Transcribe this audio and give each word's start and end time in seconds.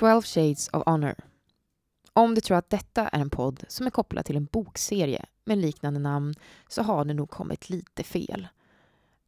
12 0.00 0.22
Shades 0.22 0.68
of 0.72 0.82
Honor. 0.86 1.14
Om 2.12 2.34
du 2.34 2.40
tror 2.40 2.56
att 2.56 2.70
detta 2.70 3.08
är 3.08 3.20
en 3.20 3.30
podd 3.30 3.64
som 3.68 3.86
är 3.86 3.90
kopplad 3.90 4.24
till 4.24 4.36
en 4.36 4.44
bokserie 4.44 5.24
med 5.44 5.58
liknande 5.58 6.00
namn 6.00 6.34
så 6.68 6.82
har 6.82 7.04
du 7.04 7.14
nog 7.14 7.30
kommit 7.30 7.70
lite 7.70 8.02
fel. 8.02 8.48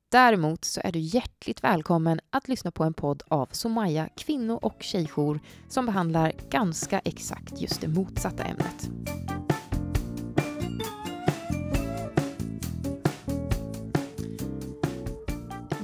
Däremot 0.09 0.65
så 0.65 0.81
är 0.85 0.93
du 0.93 0.99
hjärtligt 0.99 1.65
välkommen 1.65 2.21
att 2.31 2.49
lyssna 2.49 2.71
på 2.71 2.85
en 2.85 2.95
podd 2.95 3.23
av 3.29 3.49
Somaya 3.53 4.09
kvinno 4.17 4.55
och 4.55 4.83
tjejjour 4.83 5.41
som 5.69 5.87
behandlar 5.87 6.33
ganska 6.51 6.99
exakt 6.99 7.61
just 7.61 7.81
det 7.81 7.89
motsatta 7.89 8.45
ämnet. 8.45 8.91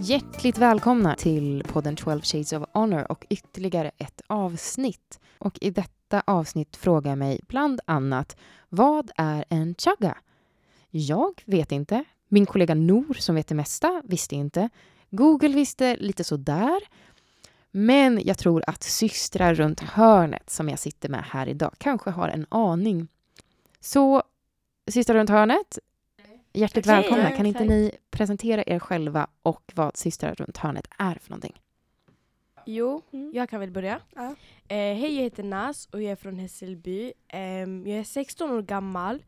Hjärtligt 0.08 0.58
välkomna 0.58 1.14
till 1.14 1.64
podden 1.64 1.96
12 1.96 2.20
Shades 2.22 2.52
of 2.52 2.68
Honor 2.72 3.12
och 3.12 3.26
ytterligare 3.30 3.90
ett 3.98 4.20
avsnitt. 4.26 5.20
Och 5.38 5.58
i 5.60 5.70
detta 5.70 6.22
avsnitt 6.26 6.76
frågar 6.76 7.10
jag 7.10 7.18
mig 7.18 7.40
bland 7.48 7.80
annat 7.84 8.36
vad 8.68 9.10
är 9.16 9.44
en 9.48 9.74
chagga? 9.74 10.18
Jag 10.90 11.42
vet 11.44 11.72
inte. 11.72 12.04
Min 12.28 12.46
kollega 12.46 12.74
Nor 12.74 13.14
som 13.14 13.34
vet 13.34 13.46
det 13.46 13.54
mesta 13.54 14.02
visste 14.04 14.34
inte. 14.34 14.68
Google 15.10 15.54
visste 15.54 15.96
lite 15.96 16.24
sådär. 16.24 16.80
Men 17.70 18.20
jag 18.24 18.38
tror 18.38 18.64
att 18.66 18.82
systrar 18.82 19.54
runt 19.54 19.80
hörnet 19.80 20.50
som 20.50 20.68
jag 20.68 20.78
sitter 20.78 21.08
med 21.08 21.24
här 21.24 21.46
idag 21.46 21.74
kanske 21.78 22.10
har 22.10 22.28
en 22.28 22.46
aning. 22.48 23.08
Så 23.80 24.22
systrar 24.90 25.16
runt 25.16 25.30
hörnet, 25.30 25.78
hjärtligt 26.58 26.86
Okej, 26.86 26.94
välkomna. 26.96 27.30
ja, 27.30 27.36
Kan 27.36 27.46
inte 27.46 27.64
ni 27.64 27.90
presentera 28.10 28.62
er 28.66 28.78
själva 28.78 29.26
och 29.42 29.72
vad 29.74 29.96
systrar 29.96 30.34
runt 30.34 30.56
hörnet 30.56 30.88
är 30.98 31.14
för 31.14 31.30
någonting? 31.30 31.60
Jo, 32.66 33.02
Mm. 33.12 33.30
jag 33.34 33.50
kan 33.50 33.60
väl 33.60 33.70
börja. 33.70 34.00
Ja. 34.14 34.34
Eh, 34.68 34.76
Hej, 34.76 35.14
jag 35.16 35.22
heter 35.22 35.42
Nas 35.42 35.86
och 35.92 36.02
jag 36.02 36.12
är 36.12 36.16
från 36.16 36.38
Hässelby. 36.38 37.12
Ehm, 37.28 37.86
jag 37.86 37.98
är 37.98 38.04
16 38.04 38.50
år 38.50 38.62
gammal 38.62 39.22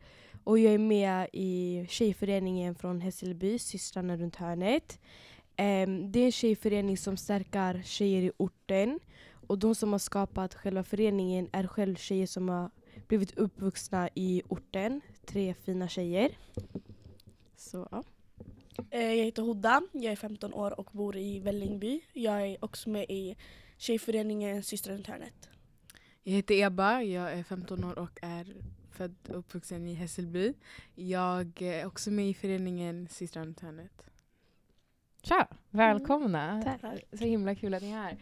och 0.45 0.59
jag 0.59 0.75
är 0.75 0.79
med 0.79 1.29
i 1.33 1.87
tjejföreningen 1.89 2.75
från 2.75 3.01
Hässelby, 3.01 3.59
systrarna 3.59 4.17
runt 4.17 4.37
hörnet. 4.37 4.99
Ehm, 5.57 6.13
det 6.13 6.21
är 6.21 6.25
en 6.27 6.33
tjejförening 6.33 6.97
som 6.97 7.17
stärker 7.17 7.83
tjejer 7.85 8.23
i 8.23 8.33
orten. 8.37 9.01
Och 9.49 9.59
de 9.59 9.75
som 9.75 9.93
har 9.93 9.99
skapat 9.99 10.55
själva 10.55 10.83
föreningen 10.85 11.49
är 11.53 11.67
själv 11.67 11.97
tjejer 11.97 12.27
som 12.27 12.49
har 12.49 12.71
blivit 13.09 13.39
uppvuxna 13.39 14.09
i 14.15 14.43
orten. 14.49 15.01
Tre 15.27 15.55
fina 15.65 15.89
tjejer. 15.89 16.31
Så 17.61 17.89
ja. 17.91 18.05
Eh, 18.91 19.13
Jag 19.15 19.25
heter 19.25 19.43
Hodda, 19.43 19.83
jag 19.93 20.13
är 20.13 20.17
15 20.17 20.55
år 20.55 20.81
och 20.81 20.89
bor 20.93 21.17
i 21.17 21.39
Vällingby. 21.41 22.01
Jag 22.13 22.47
är 22.47 22.65
också 22.65 22.91
med 22.91 23.07
i 23.09 23.37
tjejföreningen 23.77 24.63
Systrar 24.63 24.95
runt 24.95 25.07
hörnet. 25.07 25.49
Jag 26.23 26.33
heter 26.33 26.55
Eba, 26.55 27.03
jag 27.03 27.33
är 27.33 27.43
15 27.43 27.85
år 27.85 27.99
och 27.99 28.19
är 28.23 28.57
född 28.91 29.15
och 29.29 29.39
uppvuxen 29.39 29.87
i 29.89 29.95
Hässelby. 29.95 30.55
Jag 30.95 31.63
är 31.63 31.87
också 31.87 32.11
med 32.11 32.29
i 32.29 32.35
föreningen 32.35 33.09
Systrar 33.09 33.43
runt 33.45 33.61
hörnet. 33.61 34.05
Tja! 35.23 35.49
Välkomna! 35.71 36.63
Tack. 36.81 37.01
Så 37.13 37.25
himla 37.25 37.55
kul 37.55 37.75
att 37.75 37.83
ni 37.83 37.89
är 37.91 37.95
här. 38.03 38.17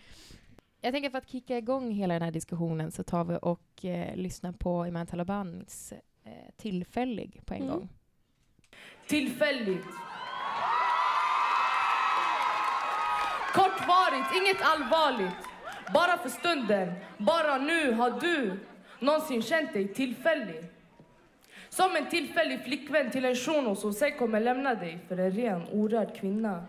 Jag 0.80 0.92
tänker 0.92 1.10
för 1.10 1.18
att 1.18 1.28
kicka 1.28 1.58
igång 1.58 1.90
hela 1.90 2.14
den 2.14 2.22
här 2.22 2.30
diskussionen 2.30 2.90
så 2.92 3.02
tar 3.04 3.24
vi 3.24 3.38
och 3.42 3.84
eh, 3.84 4.16
lyssnar 4.16 4.52
på 4.52 4.86
Iman 4.86 5.06
Talabans 5.06 5.92
eh, 6.24 6.32
Tillfällig 6.56 7.40
på 7.46 7.54
en 7.54 7.62
Mm. 7.62 7.74
gång. 7.74 7.88
Tillfälligt. 9.08 9.86
Kortvarigt, 13.52 14.28
inget 14.36 14.62
allvarligt. 14.62 15.36
Bara 15.94 16.18
för 16.18 16.28
stunden, 16.28 16.92
bara 17.18 17.58
nu 17.58 17.92
har 17.92 18.10
du 18.10 18.58
någonsin 18.98 19.42
känt 19.42 19.72
dig 19.72 19.94
tillfällig. 19.94 20.64
Som 21.68 21.96
en 21.96 22.06
tillfällig 22.06 22.64
flickvän 22.64 23.10
till 23.10 23.24
en 23.24 23.36
shuno 23.36 23.76
som 23.76 23.92
sen 23.92 24.18
kommer 24.18 24.40
lämna 24.40 24.74
dig 24.74 24.98
för 25.08 25.18
en 25.18 25.30
ren, 25.30 25.62
orörd 25.72 26.20
kvinna. 26.20 26.66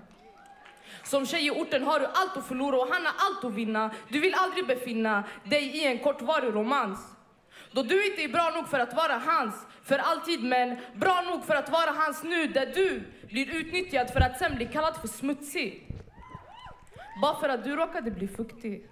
Som 1.04 1.26
tjej 1.26 1.48
i 1.48 1.52
orten 1.52 1.84
har 1.84 2.00
du 2.00 2.06
allt 2.06 2.38
att 2.38 2.48
förlora 2.48 2.78
och 2.78 2.88
han 2.94 3.06
har 3.06 3.14
allt 3.18 3.44
att 3.44 3.54
vinna. 3.54 3.92
Du 4.10 4.20
vill 4.20 4.34
aldrig 4.34 4.68
befinna 4.68 5.24
dig 5.44 5.78
i 5.78 5.88
en 5.88 6.00
kortvarig 6.00 6.56
romans. 6.56 7.00
Då 7.72 7.84
du 7.84 8.06
inte 8.06 8.24
är 8.24 8.28
bra 8.28 8.52
nog 8.56 8.68
för 8.68 8.80
att 8.80 8.94
vara 8.94 9.18
hans 9.18 9.56
för 9.84 9.98
alltid 9.98 10.44
men 10.44 10.78
bra 10.96 11.22
nog 11.22 11.46
för 11.46 11.56
att 11.56 11.70
vara 11.70 11.92
hans 11.92 12.24
nu 12.24 12.48
där 12.48 12.66
du 12.66 13.04
blir 13.28 13.56
utnyttjad 13.56 14.10
för 14.10 14.20
att 14.20 14.40
sen 14.40 14.56
bli 14.56 14.66
kallad 14.66 14.98
för 14.98 15.08
smutsig. 15.08 15.88
Bara 17.22 17.40
för 17.40 17.50
att 17.50 17.64
du 17.64 17.76
råkade 17.76 18.12
bli 18.12 18.28
fuktig. 18.28 18.90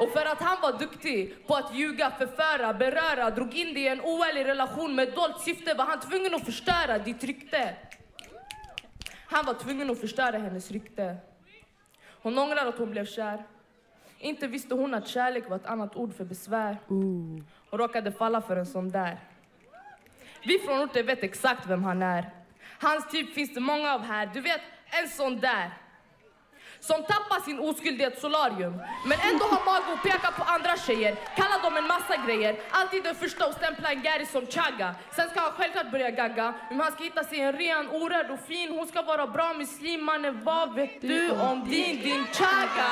Och 0.00 0.12
för 0.12 0.24
att 0.24 0.40
han 0.40 0.60
var 0.62 0.78
duktig 0.78 1.46
på 1.46 1.54
att 1.54 1.74
ljuga, 1.74 2.10
förföra, 2.10 2.74
beröra 2.74 3.30
drog 3.30 3.54
in 3.54 3.74
dig 3.74 3.82
i 3.82 3.88
en 3.88 4.00
oärlig 4.00 4.44
relation 4.44 4.94
med 4.94 5.12
dolt 5.14 5.40
syfte 5.40 5.74
var 5.74 5.84
han 5.84 6.00
tvungen 6.00 6.34
att 6.34 6.44
förstöra 6.44 6.98
ditt 6.98 7.24
rykte. 7.24 7.76
Han 9.26 9.46
var 9.46 9.54
tvungen 9.54 9.90
att 9.90 10.00
förstöra 10.00 10.38
hennes 10.38 10.70
rykte. 10.70 11.16
Hon 12.22 12.38
ångrar 12.38 12.66
att 12.66 12.78
hon 12.78 12.90
blev 12.90 13.06
kär. 13.06 13.46
Inte 14.18 14.46
visste 14.46 14.74
hon 14.74 14.94
att 14.94 15.08
kärlek 15.08 15.48
var 15.48 15.56
ett 15.56 15.66
annat 15.66 15.96
ord 15.96 16.14
för 16.14 16.24
besvär. 16.24 16.78
Och 17.70 17.78
råkade 17.78 18.12
falla 18.12 18.40
för 18.40 18.56
en 18.56 18.66
sån 18.66 18.88
där. 18.88 19.18
Vi 20.44 20.58
från 20.58 20.80
orten 20.80 21.06
vet 21.06 21.22
exakt 21.22 21.66
vem 21.66 21.84
han 21.84 22.02
är. 22.02 22.30
Hans 22.80 23.08
typ 23.10 23.34
finns 23.34 23.54
det 23.54 23.60
många 23.60 23.94
av 23.94 24.02
här. 24.02 24.30
Du 24.34 24.40
vet, 24.40 24.60
en 25.02 25.08
sån 25.08 25.40
där. 25.40 25.70
Som 26.80 27.02
tappar 27.02 27.40
sin 27.40 27.58
oskuld 27.58 28.00
i 28.00 28.04
ett 28.04 28.20
solarium. 28.20 28.82
Men 29.06 29.18
ändå 29.30 29.44
har 29.44 29.64
mage 29.64 29.92
att 29.94 30.02
peka 30.02 30.30
på 30.30 30.42
andra 30.42 30.76
tjejer. 30.76 31.16
Kalla 31.36 31.58
dem 31.62 31.76
en 31.76 31.86
massa 31.86 32.16
grejer. 32.26 32.60
Alltid 32.70 33.04
den 33.04 33.14
första 33.14 33.44
att 33.44 33.56
stämpla 33.56 33.92
en 33.92 34.02
Gary 34.02 34.26
som 34.26 34.46
chagga. 34.46 34.94
Sen 35.16 35.30
ska 35.30 35.40
han 35.40 35.52
självklart 35.52 35.90
börja 35.90 36.10
gagga. 36.10 36.54
Men 36.70 36.80
han 36.80 36.92
ska 36.92 37.04
hitta 37.04 37.24
sig 37.24 37.40
en 37.40 37.52
ren, 37.52 37.88
orörd 37.88 38.30
och 38.30 38.40
fin. 38.46 38.70
Hon 38.78 38.86
ska 38.86 39.02
vara 39.02 39.26
bra 39.26 39.54
muslim. 39.54 40.04
Mannen, 40.04 40.44
vad 40.44 40.74
vet 40.74 41.00
du 41.00 41.30
om 41.30 41.68
din, 41.70 42.02
din 42.02 42.26
chagga? 42.26 42.90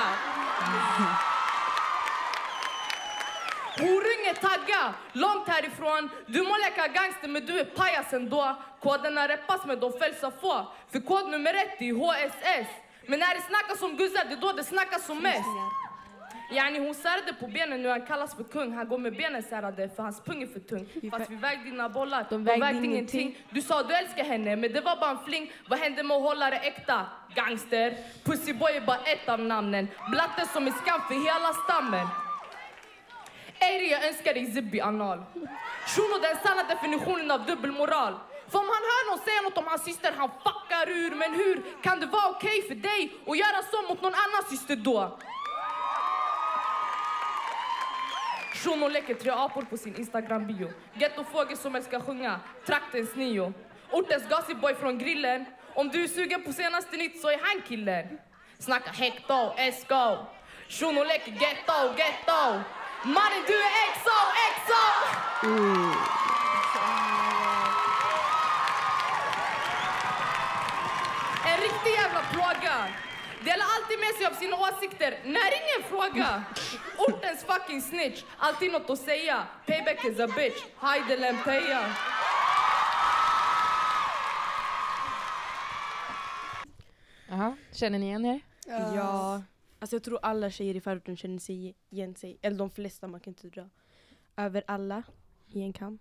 Horunge 3.79 4.35
tagga, 4.41 4.95
långt 5.13 5.49
härifrån. 5.49 6.11
Du 6.27 6.43
må 6.43 6.57
leka 6.57 6.89
gangster 6.89 7.29
men 7.29 7.47
du 7.47 7.61
är 7.61 7.65
pajas 7.65 8.13
ändå. 8.13 8.57
Koderna 8.83 9.29
reppas 9.29 9.61
men 9.65 9.81
de 9.81 9.93
följs 9.93 10.25
av 10.25 10.31
få. 10.41 10.67
För 10.93 11.01
kod 11.01 11.31
nummer 11.31 11.55
ett 11.55 11.83
är 11.83 11.93
HSS. 11.93 12.86
Men 13.07 13.19
när 13.19 13.35
det 13.35 13.41
snackas 13.41 13.83
om 13.83 13.97
guzzar, 13.97 14.25
det 14.25 14.35
är 14.35 14.41
då 14.41 14.53
det 14.53 14.65
snackas 14.65 15.07
som 15.07 15.19
mest. 15.23 15.49
Yani 16.51 16.79
hon 16.79 16.95
särade 16.95 17.33
på 17.41 17.47
benen 17.47 17.83
nu 17.83 17.89
han 17.89 18.07
kallas 18.07 18.35
för 18.35 18.45
kung. 18.45 18.73
Han 18.73 18.89
går 18.89 18.99
med 18.99 19.17
benen 19.17 19.43
särade 19.43 19.89
för 19.89 20.03
hans 20.03 20.21
pung 20.21 20.43
är 20.43 20.47
för 20.47 20.61
tung. 20.61 21.11
Fast 21.11 21.31
vi 21.31 21.37
vägde 21.37 21.65
dina 21.65 21.89
bollar, 21.89 22.27
de 22.31 22.45
vägde, 22.45 22.67
vägde 22.67 22.87
ingenting. 22.87 23.39
Du 23.51 23.63
sa 23.63 23.83
du 23.83 23.95
älskar 23.95 24.25
henne, 24.25 24.57
men 24.57 24.73
det 24.73 24.81
var 24.81 24.97
bara 24.97 25.11
en 25.11 25.25
fling. 25.25 25.53
Vad 25.69 25.79
hände 25.79 26.03
med 26.03 26.17
att 26.17 26.23
hålla 26.23 26.51
det 26.51 26.57
äkta? 26.57 27.07
Gangster. 27.35 27.97
Pussyboy 28.25 28.73
är 28.73 28.81
bara 28.81 28.99
ett 28.99 29.29
av 29.29 29.41
namnen. 29.41 29.89
Blatte 30.11 30.47
som 30.53 30.67
är 30.67 30.71
skam 30.71 31.01
för 31.09 31.15
hela 31.15 31.53
stammen. 31.65 32.07
Ey, 33.59 33.91
jag 33.91 34.07
önskar 34.09 34.35
dig 34.35 34.47
zibbi 34.47 34.81
anal. 34.81 35.19
Shuno 35.87 36.19
den 36.23 36.37
sanna 36.45 36.63
definitionen 36.63 37.31
av 37.31 37.47
dubbelmoral. 37.47 38.15
För 38.51 38.59
om 38.59 38.65
han 38.65 38.85
hör 38.91 39.11
någon 39.11 39.25
säga 39.25 39.41
något 39.43 39.59
om 39.59 39.67
hans 39.67 39.85
syster, 39.85 40.13
han 40.17 40.31
fuckar 40.45 40.89
ur. 40.91 41.15
Men 41.15 41.35
hur 41.35 41.63
kan 41.83 42.01
det 42.01 42.07
vara 42.07 42.29
okej 42.31 42.69
för 42.69 42.75
dig 42.75 43.13
att 43.27 43.39
göra 43.39 43.63
så 43.71 43.83
mot 43.89 44.03
någon 44.03 44.15
annan 44.15 44.51
syster 44.51 44.77
då? 44.77 45.19
Shuno 48.55 48.89
leker 48.89 49.15
tre 49.15 49.31
apor 49.31 49.63
på 49.63 49.77
sin 49.77 49.97
Instagram-bio. 49.97 50.73
Gettofågel 50.95 51.57
som 51.57 51.75
älskar 51.75 52.01
sjunga, 52.01 52.41
traktens 52.67 53.15
nio. 53.15 53.53
Ortens 53.91 54.29
gossipboy 54.29 54.75
från 54.75 54.99
grillen. 54.99 55.45
Om 55.75 55.89
du 55.89 56.05
är 56.05 56.09
sugen 56.09 56.45
på 56.45 56.53
senaste 56.53 56.97
nytt 56.97 57.21
så 57.21 57.29
är 57.29 57.39
han 57.43 57.63
killen. 57.69 58.19
Snacka 58.59 58.91
hekto, 58.91 59.53
esco. 59.57 60.17
Shuno 60.69 61.05
leker 61.05 61.33
getto, 61.33 61.95
getto 61.99 62.63
Mannen 63.05 63.45
du 63.47 63.55
är 63.55 63.73
exo, 63.87 64.19
exo! 64.47 65.47
Mm. 65.47 66.26
Plåga. 72.33 72.77
Delar 73.45 73.67
alltid 73.77 73.99
med 73.99 74.15
sig 74.19 74.27
av 74.27 74.35
sina 74.43 74.57
åsikter 74.57 75.11
när 75.25 75.51
ingen 75.61 75.83
fråga. 75.91 76.45
Ortens 76.99 77.45
fucking 77.45 77.83
snitch, 77.83 78.23
alltid 78.39 78.73
något 78.73 78.91
att 78.91 78.99
säga. 78.99 79.47
Payback 79.67 80.05
is 80.05 80.21
a 80.21 80.27
bitch, 80.27 80.63
Heide 80.77 81.17
Lempeja. 81.17 81.97
Jaha, 87.29 87.57
känner 87.73 87.99
ni 87.99 88.07
igen 88.07 88.25
er? 88.25 88.41
Ja. 88.67 89.43
Alltså 89.79 89.97
jag 89.97 90.03
tror 90.03 90.19
alla 90.23 90.51
tjejer 90.51 90.75
i 90.75 90.81
förorten 90.81 91.17
känner 91.17 91.39
sig 91.39 91.75
igen 91.91 92.15
sig. 92.15 92.39
Eller 92.43 92.59
de 92.59 92.71
flesta, 92.71 93.09
man 93.09 93.21
kan 93.21 93.31
inte 93.31 93.49
dra 93.49 93.69
över 94.37 94.63
alla 94.67 95.03
i 95.47 95.63
en 95.63 95.73
kam. 95.73 95.99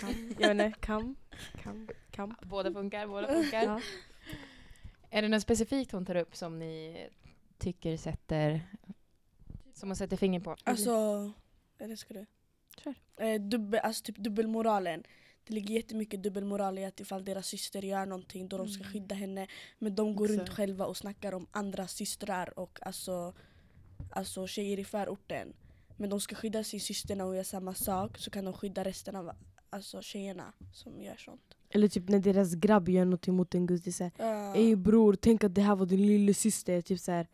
kam. 0.00 0.36
Jag 0.38 0.54
vet 0.54 0.66
inte, 0.66 0.80
kam, 0.80 1.16
kam, 1.62 1.88
kamp. 2.10 2.42
Båda 2.42 2.72
funkar, 2.72 3.06
båda 3.06 3.26
funkar. 3.28 3.62
Ja. 3.62 3.80
Är 5.14 5.22
det 5.22 5.28
något 5.28 5.42
specifikt 5.42 5.92
hon 5.92 6.06
tar 6.06 6.14
upp 6.16 6.36
som 6.36 6.58
ni 6.58 7.08
tycker 7.58 7.96
sätter... 7.96 8.60
Som 9.74 9.88
man 9.88 9.96
sätter 9.96 10.16
fingret 10.16 10.44
på. 10.44 10.56
Alltså, 10.64 11.32
eller 11.78 11.96
ska 11.96 12.14
du? 12.14 12.26
Kör. 12.78 12.94
Eh, 13.16 13.40
dubbel, 13.40 13.80
alltså 13.80 14.04
typ 14.04 14.16
dubbelmoralen. 14.16 15.04
Det 15.44 15.54
ligger 15.54 15.74
jättemycket 15.74 16.22
dubbelmoral 16.22 16.78
i 16.78 16.84
att 16.84 17.00
ifall 17.00 17.24
deras 17.24 17.46
syster 17.46 17.82
gör 17.82 18.06
någonting 18.06 18.48
då 18.48 18.58
de 18.58 18.68
ska 18.68 18.82
Mm. 18.82 18.92
skydda 18.92 19.14
henne. 19.14 19.46
Men 19.78 19.94
de 19.94 20.16
går 20.16 20.28
runt 20.28 20.40
Exakt. 20.40 20.56
själva 20.56 20.86
och 20.86 20.96
snackar 20.96 21.34
om 21.34 21.46
andra 21.50 21.86
systrar 21.86 22.58
och 22.58 22.78
alltså, 22.82 23.34
alltså 24.10 24.46
tjejer 24.46 24.78
i 24.78 24.84
förorten. 24.84 25.52
Men 25.96 26.10
de 26.10 26.20
ska 26.20 26.34
skydda 26.34 26.64
sin 26.64 26.80
syster 26.80 27.16
när 27.16 27.24
hon 27.24 27.36
gör 27.36 27.42
samma 27.44 27.74
sak 27.74 28.18
så 28.18 28.30
kan 28.30 28.44
de 28.44 28.54
skydda 28.54 28.84
resten 28.84 29.16
av 29.16 29.30
alltså, 29.70 30.02
tjejerna 30.02 30.52
som 30.72 31.02
gör 31.02 31.16
sånt. 31.16 31.54
Eller 31.74 31.88
typ 31.88 32.08
när 32.08 32.18
deras 32.20 32.54
grabb 32.54 32.88
gör 32.88 33.04
något 33.04 33.26
mot 33.26 33.54
en 33.54 33.66
guzz. 33.66 33.82
Det 33.82 33.90
är 33.90 33.92
såhär, 33.92 34.12
ey 34.56 34.76
bror 34.76 35.14
tänk 35.14 35.44
att 35.44 35.54
det 35.54 35.62
här 35.62 35.76
var 35.76 35.86
din 35.86 36.06
lilla 36.06 36.34
syster. 36.34 36.80
Typ 36.80 37.00
så 37.00 37.12
här. 37.12 37.26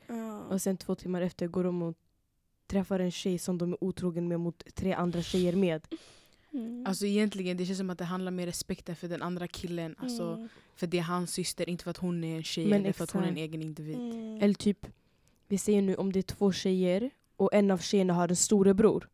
Och 0.49 0.63
sen 0.63 0.77
två 0.77 0.95
timmar 0.95 1.23
efter 1.23 1.47
går 1.47 1.65
de 1.65 1.83
och 1.83 1.95
träffar 2.67 2.99
en 2.99 3.11
tjej 3.11 3.39
som 3.39 3.59
de 3.59 3.73
är 3.73 3.85
otrogen 3.85 4.29
med 4.29 4.41
mot 4.41 4.75
tre 4.75 4.93
andra 4.93 5.23
tjejer 5.23 5.57
med. 5.57 5.87
Mm. 6.53 6.87
Alltså 6.87 7.07
egentligen 7.07 7.57
det 7.57 7.67
känns 7.67 7.79
som 7.79 7.91
att 7.91 7.99
det 7.99 8.05
handlar 8.05 8.31
mer 8.33 8.47
respekten 8.47 8.97
för 8.97 9.09
den 9.09 9.23
andra 9.23 9.49
killen. 9.49 9.95
Alltså, 9.99 10.23
Mm. 10.23 10.49
För 10.75 10.87
det 10.87 10.99
är 10.99 11.03
hans 11.03 11.31
syster, 11.33 11.69
inte 11.69 11.85
för 11.85 11.91
att 11.91 11.97
hon 11.97 12.25
är 12.25 12.37
en 12.37 12.43
tjej 12.43 12.67
Men 12.67 12.81
eller 12.81 12.93
för 12.93 13.05
att 13.05 13.11
hon 13.11 13.25
är 13.25 13.29
en 13.29 13.37
egen 13.37 13.63
individ. 13.63 13.95
Mm. 13.95 14.43
Eller 14.43 14.55
typ, 14.55 14.87
vi 15.49 15.59
säger 15.59 15.83
nu 15.83 15.95
om 15.95 16.13
det 16.13 16.19
är 16.19 16.23
två 16.23 16.53
tjejer 16.53 17.11
och 17.37 17.55
en 17.55 17.71
av 17.71 17.79
tjejerna 17.79 18.15
har 18.15 18.29
en 18.29 18.37
storebror. 18.37 19.09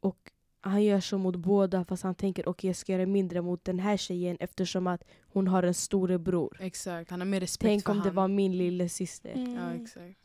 Och 0.00 0.30
han 0.60 0.84
gör 0.84 1.00
så 1.00 1.18
mot 1.18 1.36
båda 1.36 1.84
fast 1.84 2.02
han 2.02 2.14
tänker 2.14 2.48
okej 2.48 2.68
jag 2.68 2.76
ska 2.76 2.92
göra 2.92 3.06
mindre 3.06 3.42
mot 3.42 3.64
den 3.64 3.78
här 3.78 3.96
tjejen 3.96 4.36
eftersom 4.40 4.86
att 4.86 5.04
hon 5.20 5.48
har 5.48 5.62
en 5.62 5.74
storebror. 5.74 6.56
Exakt, 6.60 7.10
han 7.10 7.20
har 7.20 7.26
mer 7.26 7.40
respekt 7.40 7.68
Tänk 7.68 7.84
för 7.84 7.90
om 7.92 7.98
det 7.98 8.04
han. 8.04 8.14
var 8.14 8.28
min 8.28 8.58
lilla 8.58 8.88
syster. 8.88 9.32
Mm. 9.32 9.54
Ja 9.54 9.74
exakt. 9.82 10.18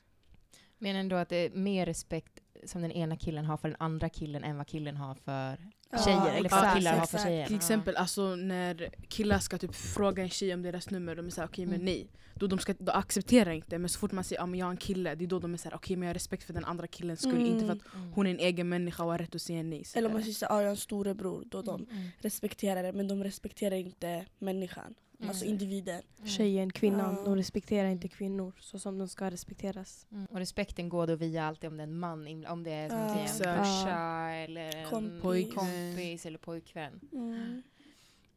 Men 0.84 0.96
ändå 0.96 1.16
att 1.16 1.30
det 1.30 1.36
är 1.36 1.50
mer 1.50 1.86
respekt 1.86 2.40
som 2.66 2.82
den 2.82 2.92
ena 2.92 3.18
killen 3.18 3.46
har 3.46 3.58
för 3.58 3.68
den 3.68 3.78
andra 3.80 4.10
killen 4.10 4.44
än 4.44 4.58
vad 4.58 4.68
killen 4.68 4.98
har 4.98 5.16
för 5.16 5.58
Ja, 5.92 5.98
tjejer. 6.06 6.38
Eller 6.38 6.50
för 6.50 6.56
vad 6.56 6.66
exakt, 6.66 6.78
killar 6.78 6.98
har 6.98 7.06
för 7.06 7.18
tjejer. 7.18 7.48
Till 7.48 7.56
exempel 7.56 7.96
alltså, 7.96 8.36
när 8.36 8.90
killar 9.10 9.40
ska 9.40 9.58
typ 9.58 9.76
fråga 9.76 10.24
en 10.24 10.30
tjej 10.30 10.54
om 10.54 10.62
deras 10.62 10.90
nummer, 10.90 11.16
de 11.16 11.26
är 11.26 11.30
såhär 11.30 11.48
okej 11.48 11.66
men 11.66 11.74
Mm. 11.76 11.86
nej. 11.86 12.08
Då 12.36 12.48
de, 12.48 12.60
ska, 12.60 12.74
de 12.80 12.92
accepterar 12.92 13.52
inte, 13.52 13.78
men 13.78 13.90
så 13.90 14.00
fort 14.00 14.12
man 14.12 14.24
säger 14.24 14.42
att 14.42 14.50
ah, 14.50 14.56
jag 14.56 14.66
har 14.66 14.72
en 14.72 14.78
kille, 14.78 15.16
det 15.16 15.24
är 15.24 15.28
då 15.28 15.40
de 15.40 15.54
är 15.54 15.58
såhär 15.58 15.76
okej 15.76 15.96
men 15.98 16.06
jag 16.08 16.10
har 16.10 16.14
respekt 16.14 16.44
för 16.44 16.54
den 16.54 16.66
andra 16.66 16.88
killens 16.88 17.20
skull. 17.22 17.34
Mm. 17.36 17.46
Inte 17.46 17.66
för 17.66 17.74
att 17.74 17.96
Mm. 17.96 18.12
hon 18.14 18.28
är 18.28 18.32
en 18.32 18.40
egen 18.40 18.70
människa 18.70 19.04
och 19.04 19.12
har 19.12 19.18
rätt 19.18 19.36
att 19.36 19.42
säga 19.42 19.64
nej. 19.64 19.84
Så 19.84 19.98
Eller 20.00 20.08
om 20.10 20.14
man 20.14 20.24
säger 20.24 20.36
att 20.36 20.42
jag 20.42 20.50
har 20.50 20.64
en 20.64 20.78
storebror, 20.78 21.44
då 21.46 21.62
de 21.62 21.88
Mm. 21.92 22.08
respekterar 22.20 22.84
det 22.84 22.94
men 22.94 23.08
de 23.08 23.24
respekterar 23.24 23.76
inte 23.76 24.26
människan. 24.40 24.94
Mm. 25.24 25.30
Alltså 25.30 25.46
individen. 25.46 26.02
Tjejen, 26.26 26.72
kvinnan, 26.72 27.24
de 27.26 27.36
respekterar 27.36 27.90
inte 27.90 28.08
kvinnor 28.08 28.54
så 28.60 28.80
som 28.80 28.98
de 28.98 29.08
ska 29.08 29.32
respekteras. 29.32 30.08
Mm. 30.12 30.26
Och 30.26 30.38
respekten 30.38 30.90
går 30.90 31.08
då 31.08 31.16
via 31.16 31.46
alltid 31.46 31.68
om 31.70 31.78
det 31.78 31.84
är 31.84 31.88
en 31.88 32.00
man, 32.00 32.46
om 32.46 32.64
det 32.64 32.72
är 32.72 32.90
Ja. 32.90 32.96
en 32.96 33.38
brorsa 33.38 34.30
eller 34.32 34.76
en 34.76 34.90
Kompis. 34.90 35.22
pojkvän. 35.22 35.56
kompis 35.56 36.26
eller 36.26 36.38
pojkvän. 36.38 37.00
Mm. 37.14 37.62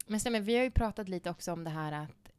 Men 0.06 0.20
stämmer, 0.20 0.40
vi 0.40 0.56
har 0.56 0.64
ju 0.64 0.70
pratat 0.70 1.08
lite 1.08 1.30
också 1.30 1.52
om 1.52 1.64
det 1.64 1.70
här 1.70 1.92
att 1.92 2.30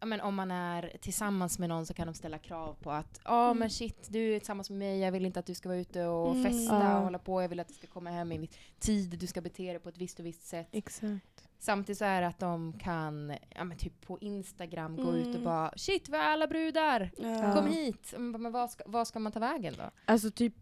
ja, 0.00 0.06
men 0.06 0.20
om 0.20 0.34
man 0.34 0.50
är 0.50 0.92
tillsammans 1.00 1.58
med 1.58 1.68
någon 1.68 1.86
så 1.86 1.94
kan 1.94 2.06
de 2.06 2.14
ställa 2.14 2.38
krav 2.38 2.76
på 2.82 2.90
att 2.90 3.20
ja 3.24 3.44
Mm. 3.46 3.58
men 3.58 3.70
shit 3.70 4.08
du 4.10 4.34
är 4.34 4.38
tillsammans 4.38 4.70
med 4.70 4.78
mig, 4.78 4.98
jag 4.98 5.12
vill 5.12 5.26
inte 5.26 5.40
att 5.40 5.46
du 5.46 5.54
ska 5.54 5.68
vara 5.68 5.78
ute 5.78 6.06
och 6.06 6.30
Mm. 6.36 6.44
festa 6.44 6.74
Ja. 6.74 6.96
och 6.98 7.02
hålla 7.04 7.18
på, 7.18 7.42
jag 7.42 7.48
vill 7.48 7.60
att 7.60 7.68
du 7.68 7.74
ska 7.74 7.86
komma 7.86 8.10
hem 8.10 8.32
i 8.32 8.38
viss 8.38 8.50
tid, 8.78 9.18
du 9.18 9.26
ska 9.26 9.40
bete 9.40 9.70
dig 9.70 9.78
på 9.78 9.88
ett 9.88 9.98
visst 9.98 10.18
och 10.18 10.26
visst 10.26 10.46
sätt. 10.46 10.68
Exakt. 10.72 11.44
Samtidigt 11.60 11.98
så 11.98 12.04
är 12.04 12.20
det 12.20 12.26
att 12.26 12.38
de 12.38 12.72
kan, 12.72 13.32
ja 13.54 13.64
men 13.64 13.76
typ 13.78 14.06
på 14.06 14.18
Instagram 14.20 14.96
gå 14.96 15.14
ut 15.16 15.26
och 15.26 15.30
Mm. 15.30 15.44
bara 15.44 15.72
shit 15.76 16.08
vi 16.08 16.16
är 16.16 16.20
alla 16.22 16.46
brudar, 16.46 17.10
Ja. 17.16 17.52
kom 17.54 17.66
hit. 17.66 18.14
Men 18.18 18.52
vad 18.52 18.70
ska, 18.70 18.84
vad 18.86 19.08
ska 19.08 19.18
man 19.18 19.32
ta 19.32 19.40
vägen 19.40 19.74
då? 19.78 19.90
Alltså 20.04 20.30
typ, 20.30 20.54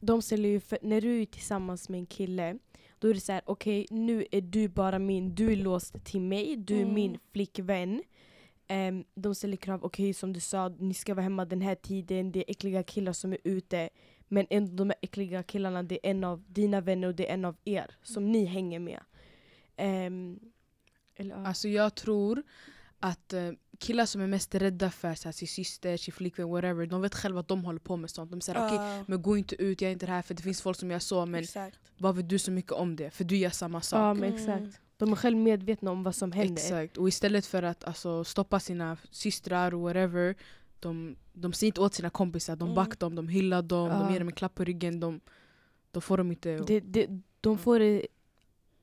de 0.00 0.22
ställer 0.22 0.48
ju 0.48 0.60
för, 0.60 0.78
när 0.82 1.00
du 1.00 1.22
är 1.22 1.26
tillsammans 1.26 1.88
med 1.88 1.98
en 2.00 2.06
kille, 2.06 2.58
då 2.98 3.08
är 3.08 3.14
det 3.14 3.20
så 3.20 3.32
här: 3.32 3.42
okej 3.46 3.86
nu 3.90 4.26
är 4.32 4.40
du 4.40 4.68
bara 4.68 4.98
min, 4.98 5.34
du 5.34 5.52
är 5.52 5.56
låst 5.56 6.04
till 6.04 6.20
mig, 6.20 6.56
du 6.56 6.76
är 6.76 6.82
Mm. 6.82 6.94
min 6.94 7.18
flickvän. 7.32 8.02
Ehm, 8.72 9.04
de 9.14 9.34
ställer 9.34 9.56
krav, 9.56 9.84
okej 9.84 10.14
som 10.14 10.32
du 10.32 10.40
sa, 10.40 10.68
ni 10.68 10.94
ska 10.94 11.14
vara 11.14 11.22
hemma 11.22 11.44
den 11.44 11.60
här 11.60 11.74
tiden, 11.74 12.32
det 12.32 12.38
är 12.38 12.50
äckliga 12.50 12.82
killar 12.82 13.12
som 13.12 13.32
är 13.32 13.38
ute. 13.44 13.88
Men 14.28 14.46
ändå 14.50 14.76
de 14.76 14.88
här 14.90 14.96
äckliga 15.02 15.42
killarna, 15.42 15.82
det 15.82 16.06
är 16.06 16.10
en 16.10 16.24
av 16.24 16.44
dina 16.48 16.80
vänner 16.80 17.08
och 17.08 17.14
det 17.14 17.28
är 17.30 17.34
en 17.34 17.44
av 17.44 17.56
er 17.64 17.96
som 18.02 18.32
ni 18.32 18.44
hänger 18.44 18.78
med. 18.78 19.00
Ehm, 19.76 20.40
eller, 21.16 21.34
ja. 21.36 21.46
Alltså 21.46 21.68
jag 21.68 21.94
tror 21.94 22.42
att 23.00 23.32
eh, 23.32 23.50
killar 23.78 24.06
som 24.06 24.20
är 24.20 24.26
mest 24.26 24.54
rädda 24.54 24.90
för 24.90 25.14
så 25.14 25.28
här, 25.28 25.32
sin 25.32 25.48
syster, 25.48 25.96
sin 25.96 26.12
flickvän, 26.14 26.48
whatever, 26.50 26.86
de 26.86 27.02
vet 27.02 27.14
själva 27.14 27.40
att 27.40 27.48
de 27.48 27.64
håller 27.64 27.78
på 27.80 27.96
med 27.96 28.10
sånt. 28.10 28.30
De 28.30 28.40
säger 28.40 28.66
okej, 28.66 28.76
Ja, 28.76 29.04
men 29.06 29.22
gå 29.22 29.36
inte 29.36 29.62
ut, 29.62 29.80
jag 29.80 29.88
är 29.88 29.92
inte 29.92 30.06
det 30.06 30.12
här 30.12 30.22
för 30.22 30.34
det 30.34 30.42
finns 30.42 30.62
folk 30.62 30.76
som 30.78 30.90
gör 30.90 30.98
så 30.98 31.26
men 31.26 31.42
exakt. 31.42 31.78
vad 31.98 32.16
vet 32.16 32.28
du 32.28 32.38
så 32.38 32.50
mycket 32.50 32.72
om 32.72 32.96
det? 32.96 33.10
För 33.10 33.24
du 33.24 33.36
gör 33.36 33.50
samma 33.50 33.80
sak. 33.80 33.98
ja 33.98 34.14
men 34.14 34.32
Mm. 34.48 34.72
De 35.00 35.12
är 35.12 35.16
själv 35.16 35.36
medvetna 35.36 35.90
om 35.90 36.02
vad 36.02 36.14
som 36.14 36.32
händer. 36.32 36.52
Exakt, 36.62 36.96
och 36.96 37.08
istället 37.08 37.46
för 37.46 37.62
att 37.62 37.84
alltså, 37.84 38.24
stoppa 38.24 38.60
sina 38.60 38.96
systrar 39.10 39.74
och 39.74 39.80
whatever 39.80 40.34
de, 40.80 41.16
de 41.32 41.52
säger 41.52 41.68
inte 41.68 41.80
åt 41.80 41.94
sina 41.94 42.10
kompisar, 42.10 42.56
de 42.56 42.64
Mm. 42.68 42.74
backar 42.74 42.96
dem, 42.98 43.14
de 43.14 43.28
hyllar 43.28 43.62
dem, 43.62 43.88
Ja. 43.88 43.98
de 43.98 44.12
ger 44.12 44.18
dem 44.18 44.28
en 44.28 44.34
klapp 44.34 44.54
på 44.54 44.64
ryggen. 44.64 45.00
De, 45.00 45.20
då 45.90 46.00
får 46.00 46.18
de 46.18 46.30
inte... 46.30 46.56
Det, 46.58 46.80
det, 46.80 47.06
de 47.40 47.58
får 47.58 47.78
det 47.78 48.06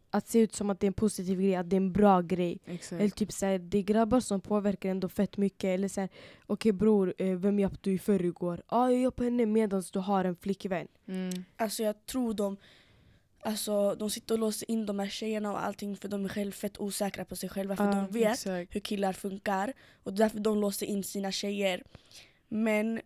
att 0.09 0.27
se 0.27 0.39
ut 0.39 0.55
som 0.55 0.69
att 0.69 0.79
det 0.79 0.85
är 0.85 0.87
en 0.87 0.93
positiv 0.93 1.39
grej, 1.41 1.55
att 1.55 1.69
det 1.69 1.75
är 1.75 1.77
en 1.77 1.93
bra 1.93 2.21
grej. 2.21 2.59
Exakt. 2.65 2.99
Eller 3.01 3.09
typ 3.09 3.31
såhär, 3.31 3.59
det 3.59 3.77
är 3.77 3.81
grabbar 3.83 4.19
som 4.19 4.41
påverkar 4.41 4.89
ändå 4.89 5.09
fett 5.09 5.37
mycket. 5.37 5.63
Eller 5.63 5.87
såhär, 5.87 6.09
okej 6.45 6.71
bror, 6.71 7.13
eh, 7.17 7.35
vem 7.37 7.59
hjälpte 7.59 7.79
du 7.89 7.93
i 7.93 7.99
förrgår? 7.99 8.57
Ja, 8.57 8.77
ah, 8.77 8.89
jag 8.91 9.01
hjälper 9.01 9.23
henne 9.23 9.45
medan 9.45 9.83
du 9.93 9.99
har 9.99 10.25
en 10.25 10.35
flickvän. 10.35 10.87
Mm. 11.07 11.29
Alltså 11.57 11.83
jag 11.83 12.05
tror 12.05 12.33
de 12.33 12.57
Alltså 13.39 13.95
de 13.95 14.09
sitter 14.09 14.35
och 14.35 14.39
låser 14.39 14.71
in 14.71 14.85
de 14.85 14.99
här 14.99 15.09
tjejerna 15.09 15.51
och 15.51 15.65
allting 15.65 15.97
för 15.97 16.07
de 16.07 16.25
är 16.25 16.29
själv 16.29 16.51
fett 16.51 16.77
osäkra 16.77 17.25
på 17.25 17.35
sig 17.35 17.49
själva 17.49 17.75
för 17.75 17.85
Ja, 17.85 17.91
de 17.91 18.07
vet 18.07 18.33
Exakt. 18.33 18.75
hur 18.75 18.79
killar 18.79 19.13
funkar 19.13 19.73
och 20.03 20.13
det 20.13 20.17
är 20.17 20.25
därför 20.25 20.39
de 20.39 20.57
låser 20.57 20.85
in 20.85 21.03
sina 21.03 21.31
tjejer. 21.31 21.83
Men 22.47 23.01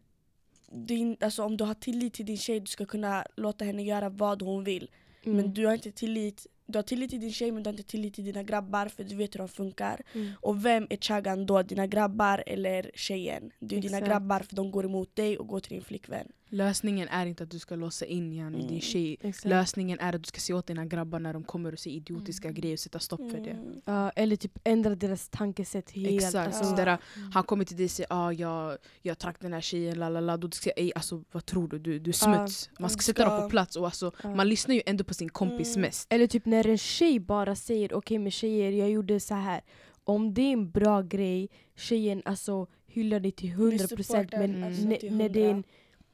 din, 0.71 1.17
alltså, 1.19 1.43
om 1.43 1.57
du 1.57 1.63
har 1.63 1.73
tillit 1.73 2.13
till 2.13 2.25
din 2.25 2.37
tjej 2.37 2.59
du 2.59 2.65
ska 2.65 2.85
kunna 2.85 3.25
låta 3.37 3.65
henne 3.65 3.83
göra 3.83 4.09
vad 4.09 4.41
hon 4.41 4.63
vill. 4.63 4.89
Mm. 5.23 5.37
Men 5.37 5.53
du 5.53 5.65
har 5.65 5.73
inte 5.73 5.91
tillit 5.91 6.47
du 6.71 6.77
har 6.77 6.83
tillit 6.83 7.09
till 7.09 7.19
din 7.19 7.31
tjej 7.33 7.51
men 7.51 7.63
du 7.63 7.67
har 7.67 7.73
inte 7.73 7.91
tillit 7.91 8.13
till 8.13 8.25
dina 8.25 8.43
grabbar 8.43 8.87
för 8.87 9.03
du 9.03 9.15
vet 9.15 9.35
hur 9.35 9.37
de 9.37 9.47
funkar. 9.47 10.01
Mm. 10.13 10.31
Och 10.41 10.65
vem 10.65 10.87
är 10.89 10.97
chaggan 10.97 11.45
då? 11.45 11.61
Dina 11.61 11.87
grabbar 11.87 12.43
eller 12.47 12.91
tjejen? 12.93 13.51
Det 13.59 13.77
är 13.77 13.81
dina 13.81 13.97
Exakt. 13.97 14.11
grabbar 14.11 14.39
för 14.39 14.55
de 14.55 14.71
går 14.71 14.85
emot 14.85 15.15
dig 15.15 15.37
och 15.37 15.47
går 15.47 15.59
till 15.59 15.73
din 15.73 15.83
flickvän. 15.83 16.27
Lösningen 16.53 17.07
är 17.07 17.25
inte 17.25 17.43
att 17.43 17.49
du 17.51 17.59
ska 17.59 17.75
låsa 17.75 18.05
in 18.05 18.33
yani, 18.33 18.55
Mm. 18.57 18.67
din 18.67 18.81
tjej. 18.81 19.17
Exakt. 19.21 19.45
Lösningen 19.45 19.99
är 19.99 20.15
att 20.15 20.23
du 20.23 20.27
ska 20.27 20.39
se 20.39 20.53
åt 20.53 20.67
dina 20.67 20.85
grabbar 20.85 21.19
när 21.19 21.33
de 21.33 21.43
kommer 21.43 21.73
och 21.73 21.79
säger 21.79 21.97
idiotiska 21.97 22.47
Mm. 22.47 22.61
grejer 22.61 22.75
och 22.75 22.79
sätta 22.79 22.99
stopp 22.99 23.31
för 23.31 23.39
det. 23.39 23.49
Mm. 23.49 23.81
Ja, 23.85 24.09
eller 24.09 24.35
typ 24.35 24.59
ändra 24.63 24.95
deras 24.95 25.29
tankesätt 25.29 25.91
helt. 25.91 26.15
Exakt. 26.23 26.35
Alltså, 26.35 26.63
Ja. 26.63 26.69
Sådär, 26.69 26.97
han 27.33 27.43
kommer 27.43 27.65
till 27.65 27.77
dig 27.77 27.83
och 27.83 27.91
säger 27.91 28.07
ah, 28.13 28.31
jag, 28.31 28.77
jag 29.01 29.17
track 29.17 29.35
den 29.39 29.53
här 29.53 29.61
tjejen, 29.61 29.99
la 29.99 30.09
la 30.09 30.19
la. 30.19 30.37
Då 30.37 30.51
ska 30.51 30.69
jag 30.69 30.75
säga 30.75 30.85
"Ey, 30.85 30.91
alltså, 30.95 31.23
vad 31.31 31.45
tror 31.45 31.67
du? 31.67 31.79
Du, 31.79 31.99
du 31.99 32.09
är 32.09 32.13
smuts. 32.13 32.69
Man 32.79 32.89
ska 32.89 32.99
sätta 33.01 33.25
dem 33.25 33.41
på 33.41 33.49
plats. 33.49 33.75
Och 33.75 33.85
alltså, 33.85 34.11
ja. 34.23 34.35
Man 34.35 34.49
lyssnar 34.49 34.75
ju 34.75 34.81
ändå 34.85 35.03
på 35.03 35.13
sin 35.13 35.29
kompis 35.29 35.75
Mm. 35.75 35.81
mest. 35.87 36.13
Eller 36.13 36.27
typ 36.27 36.45
när 36.45 36.67
en 36.67 36.77
tjej 36.77 37.19
bara 37.19 37.55
säger 37.55 37.93
okej 37.93 38.17
men 38.19 38.31
tjejer 38.31 38.71
jag 38.71 38.89
gjorde 38.91 39.19
så 39.19 39.33
här. 39.33 39.61
Om 40.03 40.33
det 40.33 40.41
är 40.41 40.53
en 40.53 40.71
bra 40.71 41.01
grej, 41.01 41.49
tjejen 41.75 42.21
alltså 42.25 42.67
hyllar 42.87 43.19
dig 43.19 43.31
till 43.31 43.49
100% 43.49 43.87
supportar, 43.87 44.39
men 44.47 44.63
alltså, 44.63 44.81
till 44.99 45.15
när, 45.15 45.29
det 45.29 45.39
är 45.39 45.43
en, 45.49 45.49
100. 45.51 45.63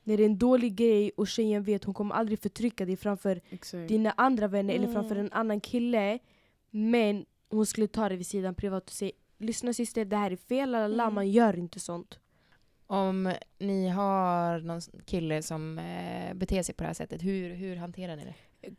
När 0.08 0.18
det 0.18 0.24
är 0.24 0.26
en 0.26 0.38
dålig 0.38 0.76
grej 0.76 1.12
och 1.18 1.28
tjejen 1.28 1.64
vet 1.64 1.84
hon 1.84 1.94
kommer 1.94 2.16
aldrig 2.16 2.40
förtrycka 2.40 2.86
dig 2.86 2.96
framför 2.98 3.42
Exakt. 3.50 3.88
dina 3.88 4.14
andra 4.18 4.48
vänner 4.48 4.74
eller 4.74 4.84
Mm. 4.88 4.94
framför 4.94 5.16
en 5.16 5.32
annan 5.34 5.60
kille 5.60 6.20
men 6.70 7.26
hon 7.50 7.66
skulle 7.66 7.88
ta 7.88 8.10
det 8.10 8.16
vid 8.16 8.28
sidan 8.28 8.56
privat 8.56 8.84
och 8.84 8.92
säga 8.92 9.12
lyssna 9.38 9.74
syster 9.74 10.06
det 10.06 10.16
här 10.18 10.32
är 10.32 10.36
fel, 10.36 10.72
lalala, 10.72 11.04
Mm. 11.04 11.14
man 11.16 11.30
gör 11.32 11.58
inte 11.58 11.80
sånt. 11.80 12.20
Om 12.88 13.34
ni 13.60 13.88
har 13.88 14.60
någon 14.60 14.82
kille 15.06 15.42
som 15.44 15.80
eh, 15.80 16.34
beter 16.34 16.64
sig 16.64 16.76
på 16.76 16.84
det 16.84 16.88
här 16.88 16.94
sättet, 16.94 17.24
hur, 17.24 17.54
hur 17.54 17.76
hanterar 17.76 18.16
ni 18.16 18.24
det? 18.26 18.36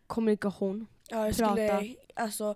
Kommunikation. 0.07 0.87
Ja, 1.11 1.27
jag 1.27 1.37
Prata. 1.37 1.53
skulle, 1.53 1.95
alltså, 2.15 2.55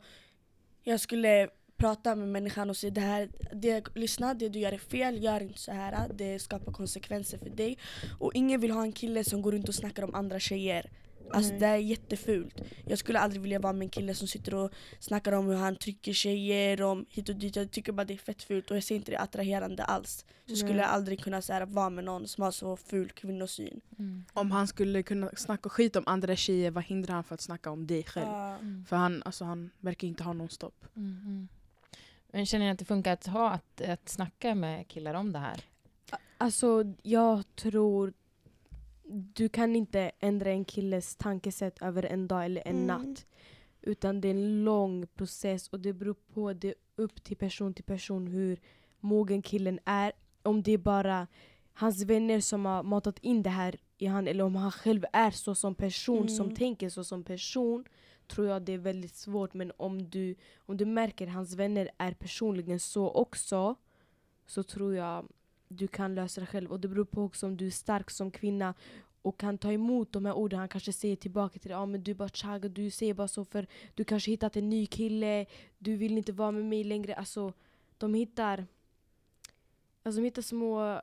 jag 0.83 1.01
skulle 1.01 1.49
prata 1.83 2.15
med 2.15 2.29
människan 2.29 2.71
och 2.71 2.77
säga 2.77 2.91
det 2.91 3.01
här, 3.01 3.29
det, 3.53 3.85
lyssna 3.95 4.35
det 4.35 4.49
du 4.49 4.59
gör 4.59 4.73
är 4.73 4.79
fel, 4.79 5.23
gör 5.23 5.43
inte 5.43 5.59
så 5.59 5.73
här. 5.73 6.09
Det 6.15 6.39
skapar 6.39 6.73
konsekvenser 6.73 7.39
för 7.39 7.51
dig. 7.51 7.79
Och 8.19 8.31
ingen 8.35 8.61
vill 8.61 8.71
ha 8.71 8.83
en 8.83 8.93
kille 8.93 9.25
som 9.25 9.43
går 9.43 9.53
runt 9.53 9.69
och 9.69 9.75
snackar 9.75 10.03
om 10.03 10.15
andra 10.15 10.41
tjejer. 10.41 10.91
Alltså 11.31 11.51
Nej. 11.51 11.61
det 11.61 11.67
är 11.67 11.77
jättefult. 11.77 12.61
Jag 12.87 12.99
skulle 12.99 13.19
aldrig 13.19 13.43
vilja 13.43 13.59
vara 13.59 13.73
med 13.73 13.83
en 13.83 13.91
kille 13.91 14.15
som 14.15 14.29
sitter 14.29 14.55
och 14.55 14.71
snackar 15.01 15.33
om 15.33 15.47
hur 15.47 15.57
han 15.57 15.77
trycker 15.77 16.13
tjejer, 16.13 16.83
om 16.83 17.07
hit 17.09 17.29
och 17.29 17.37
dit. 17.37 17.57
Jag 17.57 17.71
tycker 17.71 17.93
bara 17.93 18.05
det 18.05 18.15
är 18.15 18.19
fett 18.19 18.43
fult 18.43 18.71
och 18.71 18.77
jag 18.77 18.85
ser 18.85 18.97
inte 18.97 19.11
det 19.11 19.19
attraherande 19.19 19.85
alls. 19.85 20.25
Så 20.47 20.57
skulle 20.57 20.79
jag 20.79 20.91
aldrig 20.91 21.21
kunna 21.21 21.43
så 21.43 21.53
här, 21.53 21.67
vara 21.67 21.91
med 21.91 22.05
någon 22.05 22.29
som 22.29 22.45
har 22.45 22.51
så 22.51 22.77
ful 22.77 23.11
kvinnosyn. 23.11 23.81
Om 24.33 24.51
han 24.51 24.67
skulle 24.69 25.03
kunna 25.03 25.31
snacka 25.37 25.69
skit 25.69 25.97
om 25.97 26.05
andra 26.07 26.37
tjejer, 26.37 26.71
vad 26.71 26.85
hindrar 26.85 27.15
han 27.15 27.25
för 27.25 27.35
att 27.35 27.41
snacka 27.41 27.71
om 27.71 27.87
dig 27.87 28.05
själv? 28.05 28.27
Ja. 28.27 28.59
För 28.89 28.97
han, 28.97 29.23
alltså, 29.25 29.45
han 29.45 29.71
verkar 29.81 30.09
inte 30.09 30.23
ha 30.23 30.33
någon 30.33 30.51
stopp. 30.51 30.85
Mm, 30.97 31.19
mm. 31.25 31.49
Men 32.33 32.47
känner 32.47 32.65
ni 32.65 32.71
att 32.71 32.79
det 32.79 32.85
funkar 32.85 33.13
att 33.13 33.27
ha 33.27 33.51
att, 33.51 33.81
att 33.81 34.09
snacka 34.09 34.55
med 34.55 34.89
killar 34.89 35.15
om 35.15 35.33
det 35.33 35.39
här? 35.39 35.61
Alltså 36.39 36.85
jag 37.03 37.57
tror 37.57 38.13
du 39.35 39.49
kan 39.49 39.77
inte 39.77 40.11
ändra 40.21 40.51
en 40.51 40.65
killes 40.65 41.17
tankesätt 41.17 41.83
över 41.83 42.03
en 42.03 42.29
dag 42.29 42.45
eller 42.45 42.63
en 42.69 42.75
Mm. 42.77 42.87
natt. 42.87 43.27
Utan 43.81 44.21
det 44.21 44.29
är 44.29 44.35
en 44.35 44.65
lång 44.65 45.07
process 45.07 45.69
och 45.69 45.81
det 45.81 45.93
beror 45.93 46.15
på, 46.35 46.53
det 46.53 46.75
upp 46.97 47.25
till 47.25 47.37
person 47.37 47.75
till 47.75 47.85
person 47.85 48.27
hur 48.27 48.61
mogen 49.01 49.43
killen 49.43 49.79
är. 49.85 50.13
Om 50.43 50.63
det 50.63 50.73
är 50.73 50.79
bara 50.79 51.27
hans 51.75 52.03
vänner 52.05 52.41
som 52.41 52.65
har 52.65 52.83
matat 52.83 53.19
in 53.19 53.43
det 53.43 53.51
här 53.51 53.77
i 53.99 54.07
han 54.07 54.29
eller 54.29 54.45
om 54.45 54.57
han 54.57 54.73
själv 54.73 55.05
är 55.13 55.31
så 55.31 55.55
som 55.55 55.75
person, 55.75 56.29
som 56.29 56.47
Mm. 56.47 56.57
tänker 56.57 56.89
så 56.89 57.05
som 57.05 57.25
person 57.25 57.85
tror 58.33 58.47
jag 58.47 58.63
det 58.63 58.73
är 58.73 58.79
väldigt 58.79 59.15
svårt. 59.15 59.55
Men 59.55 59.73
om 59.77 60.11
du, 60.11 60.35
om 60.57 60.77
du 60.77 60.85
märker 60.85 61.27
att 61.27 61.33
hans 61.33 61.55
vänner 61.55 61.91
är 61.99 62.13
personligen 62.13 62.81
så 62.81 63.11
också 63.11 63.75
så 64.47 64.63
tror 64.63 64.95
jag 64.95 65.29
du 65.69 65.89
kan 65.89 66.15
lösa 66.15 66.41
det 66.41 66.47
själv. 66.47 66.71
Och 66.71 66.81
det 66.81 66.89
beror 66.89 67.05
på 67.05 67.23
också 67.23 67.47
om 67.47 67.57
du 67.57 67.67
är 67.67 67.71
stark 67.71 68.11
som 68.11 68.31
kvinna 68.31 68.75
och 69.23 69.39
kan 69.39 69.59
ta 69.59 69.73
emot 69.73 70.13
de 70.13 70.25
här 70.25 70.33
orden 70.33 70.59
han 70.59 70.69
kanske 70.69 70.93
säger 70.93 71.17
tillbaka 71.17 71.59
till 71.59 71.69
dig. 71.69 71.79
Ja 71.79 71.87
men 71.87 72.03
du 72.03 72.11
är 72.11 72.15
bara 72.15 72.29
chaga, 72.29 72.69
du 72.69 72.91
säger 72.91 73.15
bara 73.15 73.29
så 73.29 73.45
för 73.45 73.67
du 73.95 74.05
kanske 74.05 74.31
hittat 74.31 74.57
en 74.57 74.69
ny 74.69 74.87
kille, 74.87 75.47
du 75.79 75.97
vill 75.97 76.19
inte 76.19 76.33
vara 76.33 76.51
med 76.51 76.65
mig 76.65 76.85
längre. 76.85 77.15
Alltså 77.15 77.53
de 77.99 78.15
hittar 78.15 78.67
Alltså 80.03 80.21
de 80.21 80.25
hittar 80.25 80.43
små 80.43 81.01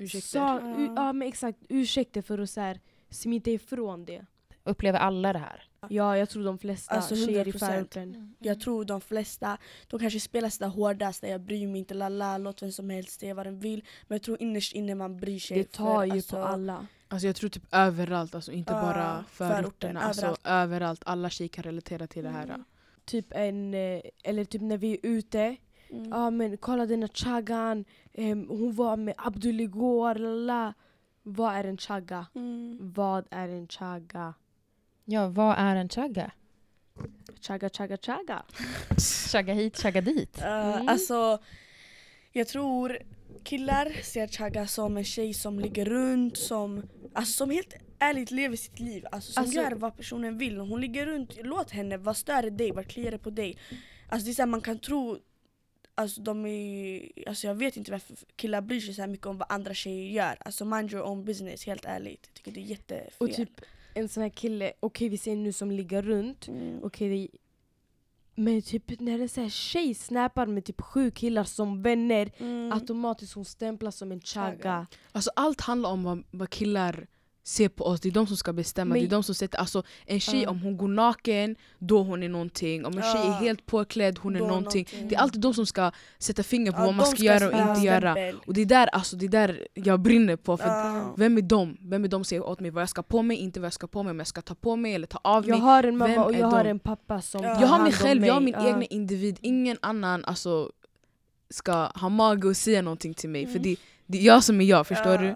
Ursäkter. 0.00 0.38
Ja. 0.38 0.92
ja 0.96 1.12
men 1.12 1.28
exakt, 1.28 1.58
ursäkter 1.68 2.22
för 2.22 2.38
att 2.38 2.50
så 2.50 2.60
här, 2.60 2.80
smita 3.08 3.50
ifrån 3.50 4.04
det. 4.04 4.26
Upplever 4.64 4.98
alla 4.98 5.32
det 5.32 5.38
här? 5.38 5.69
Ja 5.88 6.16
jag 6.18 6.28
tror 6.28 6.44
de 6.44 6.58
flesta 6.58 6.94
Alltså, 6.94 7.16
tjejer 7.16 7.48
i 7.48 7.50
100%. 7.52 7.58
förorten. 7.58 8.34
Jag 8.38 8.60
tror 8.60 8.84
de 8.84 9.00
flesta, 9.00 9.58
de 9.88 10.00
kanske 10.00 10.20
spelar 10.20 10.48
sådär 10.48 10.68
hårdast, 10.70 11.20
där 11.20 11.28
jag 11.28 11.40
bryr 11.40 11.66
mig 11.66 11.78
inte, 11.78 11.94
lalla, 11.94 12.38
låt 12.38 12.62
vem 12.62 12.72
som 12.72 12.90
helst 12.90 13.20
säga 13.20 13.34
vad 13.34 13.46
den 13.46 13.58
vill. 13.60 13.84
Men 14.08 14.14
jag 14.16 14.22
tror 14.22 14.42
innerst 14.42 14.72
inne 14.74 14.94
man 14.94 15.16
bryr 15.16 15.38
sig. 15.38 15.58
Det 15.58 15.72
tar 15.72 15.96
för, 15.96 16.04
ju 16.04 16.12
alltså, 16.12 16.36
på 16.36 16.42
alla. 16.42 16.86
Alltså 17.08 17.26
jag 17.26 17.36
tror 17.36 17.50
typ 17.50 17.62
överallt, 17.72 18.34
alltså 18.34 18.52
inte 18.52 18.72
Ja, 18.72 18.80
bara 18.82 19.24
förorten, 19.30 19.62
förorterna. 19.62 20.00
Alltså 20.00 20.22
överallt. 20.22 20.40
överallt. 20.46 21.02
Alla 21.06 21.30
tjejer 21.30 21.48
kan 21.48 21.64
relatera 21.64 22.06
till 22.06 22.22
det 22.24 22.30
här. 22.30 22.44
Mm. 22.44 22.64
Typ 23.04 23.26
en, 23.30 23.74
eh, 23.74 24.00
eller 24.24 24.44
typ 24.44 24.62
när 24.62 24.76
vi 24.78 24.92
är 24.92 24.98
ute, 25.02 25.56
Mm. 25.92 26.08
ja 26.10 26.30
men 26.30 26.56
kolla 26.56 26.86
den 26.86 27.02
här 27.02 27.10
chaggan, 27.14 27.84
ehm, 28.12 28.46
hon 28.48 28.74
var 28.74 28.96
med 28.96 29.14
Abdul 29.18 29.60
igår, 29.60 30.14
lalla. 30.14 30.74
Vad 31.22 31.54
är 31.54 31.64
en 31.64 31.76
chagga? 31.78 32.26
Mm. 32.34 32.78
Vad 32.94 33.26
är 33.30 33.48
en 33.48 33.68
chagga? 33.68 34.34
Ja, 35.12 35.28
vad 35.28 35.54
är 35.58 35.76
en 35.76 35.88
chagga? 35.88 36.30
Chagga, 37.40 37.70
chagga, 37.70 37.96
chagga. 37.96 38.42
Chagga 39.32 39.54
hit, 39.54 39.76
chagga 39.82 40.00
dit. 40.00 40.38
Uh, 40.38 40.46
Mm. 40.46 40.88
Alltså, 40.88 41.38
jag 42.32 42.48
tror 42.48 42.98
killar 43.44 44.02
ser 44.02 44.28
chagga 44.28 44.66
som 44.66 44.96
en 44.96 45.04
tjej 45.04 45.34
som 45.34 45.60
ligger 45.60 45.84
runt, 45.84 46.36
som, 46.38 46.88
alltså, 47.12 47.32
som 47.32 47.50
helt 47.50 47.74
ärligt 47.98 48.30
lever 48.30 48.56
sitt 48.56 48.78
liv. 48.80 49.06
Alltså, 49.12 49.32
som 49.32 49.42
Alltså- 49.42 49.56
gör 49.60 49.72
vad 49.72 49.96
personen 49.96 50.38
vill. 50.38 50.58
Hon 50.58 50.80
ligger 50.80 51.06
runt, 51.06 51.36
låt 51.42 51.70
henne. 51.70 51.96
Vad 51.96 52.16
stör 52.16 52.50
dig? 52.50 52.72
Vad 52.72 52.86
kliar 52.86 53.10
det 53.10 53.18
på 53.18 53.30
dig? 53.30 53.58
Alltså, 54.08 54.24
det 54.24 54.30
är 54.32 54.34
så 54.34 54.42
här, 54.42 54.46
man 54.46 54.60
kan 54.60 54.78
tro 54.78 55.18
Alltså, 55.94 56.20
de 56.20 56.46
är, 56.46 57.08
alltså 57.28 57.46
jag 57.46 57.54
vet 57.54 57.76
inte 57.76 57.90
varför 57.92 58.16
killar 58.36 58.60
bryr 58.60 58.80
sig 58.80 58.94
så 58.94 59.00
här 59.02 59.08
mycket 59.08 59.26
om 59.26 59.38
vad 59.38 59.52
andra 59.52 59.74
tjejer 59.74 60.10
gör. 60.12 60.36
Alltså 60.40 60.64
mind 60.64 60.92
your 60.92 61.04
own 61.06 61.24
business, 61.24 61.66
helt 61.66 61.84
ärligt. 61.84 62.20
Jag 62.26 62.34
tycker 62.34 62.52
det 62.52 62.60
är 62.60 62.64
jättefel. 62.64 63.12
Och 63.18 63.32
typ 63.32 63.60
en 63.94 64.08
sån 64.08 64.22
här 64.22 64.30
kille, 64.30 64.72
okej 64.80 65.08
vi 65.08 65.18
säger 65.18 65.36
nu 65.36 65.52
som 65.52 65.70
ligger 65.70 66.02
runt, 66.02 66.48
Mm. 66.48 66.80
det 67.10 67.28
men 68.34 68.62
typ 68.62 69.00
när 69.00 69.18
en 69.18 69.28
sån 69.28 69.42
här 69.42 69.50
tjej 69.50 69.94
snappar 69.94 70.46
med 70.46 70.64
typ 70.64 70.80
sju 70.80 71.10
killar 71.10 71.44
som 71.44 71.82
vänner, 71.82 72.30
Mm. 72.38 72.72
automatiskt 72.72 73.34
hon 73.34 73.44
stämplas 73.44 73.96
som 73.96 74.12
en. 74.12 74.20
Chagga. 74.20 74.86
Alltså 75.12 75.30
allt 75.36 75.60
handlar 75.60 75.90
om 75.90 76.02
vad, 76.02 76.22
vad 76.30 76.50
killar 76.50 77.06
ser 77.44 77.68
på 77.68 77.84
oss, 77.84 78.00
det 78.00 78.08
är 78.08 78.12
de 78.12 78.26
som 78.26 78.36
ska 78.36 78.52
bestämma. 78.52 78.88
Men- 78.94 79.00
det 79.02 79.06
är 79.06 79.10
de 79.10 79.22
som 79.22 79.34
sätter, 79.34 79.58
alltså, 79.58 79.82
en 80.06 80.20
tjej 80.20 80.42
Ja. 80.42 80.50
om 80.50 80.60
hon 80.60 80.76
går 80.76 80.88
naken, 80.88 81.56
då 81.78 82.02
hon 82.02 82.22
är 82.22 82.28
någonting. 82.28 82.84
Om 82.86 82.98
en 82.98 83.02
tjej 83.02 83.26
är 83.26 83.32
helt 83.32 83.66
påklädd, 83.66 84.18
hon 84.22 84.36
är 84.36 84.40
någonting. 84.40 84.86
någonting. 84.90 85.08
Det 85.08 85.14
är 85.14 85.18
alltid 85.20 85.40
de 85.40 85.54
som 85.54 85.66
ska 85.66 85.90
sätta 86.18 86.42
finger 86.42 86.72
på 86.72 86.78
Ja, 86.78 86.84
vad 86.84 86.94
man 86.94 87.04
de 87.04 87.10
ska 87.16 87.24
göra 87.24 87.46
och 87.48 87.68
inte 87.70 87.86
göra. 87.86 88.16
Och 88.46 88.54
det 88.54 88.60
är 88.60 88.66
där, 88.66 88.86
alltså, 88.86 89.16
det 89.16 89.26
är 89.26 89.28
där 89.28 89.66
jag 89.74 90.00
brinner 90.00 90.36
på. 90.36 90.56
För 90.56 90.66
Ja. 90.66 91.14
Vem 91.16 91.38
är 91.38 91.42
de? 91.42 91.76
Vem 91.80 92.04
är 92.04 92.08
de 92.08 92.16
som 92.16 92.24
säger 92.24 92.46
åt 92.46 92.60
mig 92.60 92.70
vad 92.70 92.82
jag 92.82 92.88
ska 92.88 93.02
på 93.02 93.22
mig, 93.22 93.36
inte 93.36 93.60
vad 93.60 93.66
jag 93.66 93.72
ska 93.72 93.86
på 93.86 94.02
mig, 94.02 94.10
om 94.10 94.18
jag 94.18 94.26
ska 94.26 94.42
ta 94.42 94.54
på 94.54 94.76
mig 94.76 94.94
eller 94.94 95.06
ta 95.06 95.20
av 95.24 95.48
Jag 95.48 95.50
mig. 95.50 95.60
har 95.60 95.82
en 95.82 95.96
mamma 95.96 96.10
Vem 96.14 96.22
och 96.22 96.34
jag 96.34 96.46
har 96.46 96.64
de? 96.64 96.70
en 96.70 96.78
pappa 96.78 97.20
som 97.22 97.42
Jag 97.42 97.54
har 97.66 97.82
mig 97.82 97.92
själv, 97.92 98.26
jag 98.26 98.34
har 98.34 98.40
min 98.40 98.54
egna 98.54 98.84
individ. 98.84 99.38
Ingen 99.42 99.76
annan 99.82 100.24
alltså, 100.24 100.70
ska 101.50 101.72
ha 101.86 102.08
mage 102.08 102.50
att 102.50 102.56
säga 102.56 102.82
någonting 102.82 103.14
till 103.14 103.30
mig. 103.30 103.44
För 103.46 103.50
Mm. 103.52 103.62
det, 103.62 103.76
det 104.06 104.18
är 104.18 104.22
jag 104.22 104.44
som 104.44 104.60
är 104.60 104.64
jag, 104.64 104.86
förstår 104.86 105.18
du? 105.18 105.34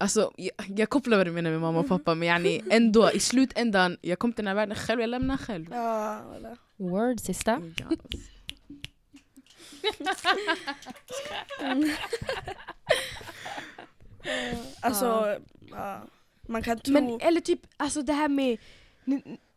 Alltså, 0.00 0.32
jag, 0.36 0.52
jag 0.78 0.88
kopplar 0.88 1.16
vad 1.16 1.26
du 1.26 1.30
menar 1.32 1.50
med 1.50 1.60
mamma 1.60 1.78
och 1.78 1.84
Mm. 1.84 1.98
pappa 1.98 2.14
men 2.14 2.28
yani, 2.28 2.62
ändå 2.70 3.10
i 3.12 3.20
slutändan, 3.20 3.96
jag 4.00 4.18
kom 4.18 4.32
till 4.32 4.44
den 4.44 4.48
här 4.48 4.54
världen 4.54 4.76
själv, 4.76 5.00
jag 5.00 5.10
lämnar 5.10 5.36
själv. 5.36 5.66
Ja, 5.70 6.20
voilà. 6.32 6.56
Word, 6.76 7.20
sista. 7.20 7.60
Ja. 7.78 7.96
Alltså, 14.80 15.36
ja. 15.70 16.02
man 16.48 16.62
kan 16.62 16.78
tro... 16.78 16.92
Men 16.92 17.20
eller 17.20 17.40
typ, 17.40 17.60
alltså 17.76 18.02
det 18.02 18.12
här 18.12 18.28
med 18.28 18.58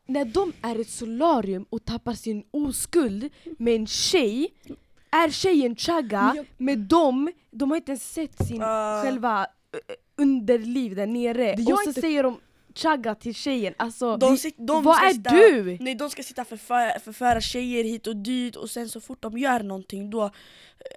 när 0.06 0.26
de 0.26 0.54
är 0.62 0.80
ett 0.82 0.90
solarium 0.90 1.66
och 1.70 1.86
tappar 1.86 2.14
sin 2.14 2.44
oskuld 2.52 3.30
med 3.60 3.76
en 3.76 3.88
tjej, 3.88 4.54
är 5.12 5.30
tjejen 5.30 5.76
chagga 5.76 6.34
jag- 6.36 6.46
med 6.58 6.80
dem, 6.80 7.32
de 7.52 7.70
har 7.72 7.78
inte 7.78 7.92
ens 7.92 8.14
sett 8.14 8.48
sin 8.48 8.62
Ja. 8.62 9.02
själva 9.04 9.48
underliv 10.22 10.96
där 10.96 11.08
nere. 11.08 11.54
Och 11.54 11.80
så 11.80 11.90
inte- 11.90 12.02
säger 12.02 12.24
de 12.24 12.40
chagga 12.76 13.16
till 13.16 13.36
tjejen. 13.36 13.74
Alltså, 13.78 14.18
de, 14.18 14.38
sit, 14.38 14.56
de 14.58 14.84
vad 14.84 14.96
ska 14.96 15.06
är 15.06 15.14
sitta, 15.14 15.30
du? 15.30 15.78
Nej, 15.80 15.96
de 15.96 16.10
ska 16.10 16.24
sitta 16.24 16.42
och 16.42 16.48
förföra, 16.48 17.00
förföra 17.00 17.42
tjejer 17.42 17.84
hit 17.84 18.08
och 18.08 18.16
dit 18.16 18.56
och 18.56 18.70
sen 18.70 18.90
så 18.90 19.02
fort 19.02 19.22
de 19.22 19.38
gör 19.38 19.64
någonting 19.64 20.10
då 20.10 20.32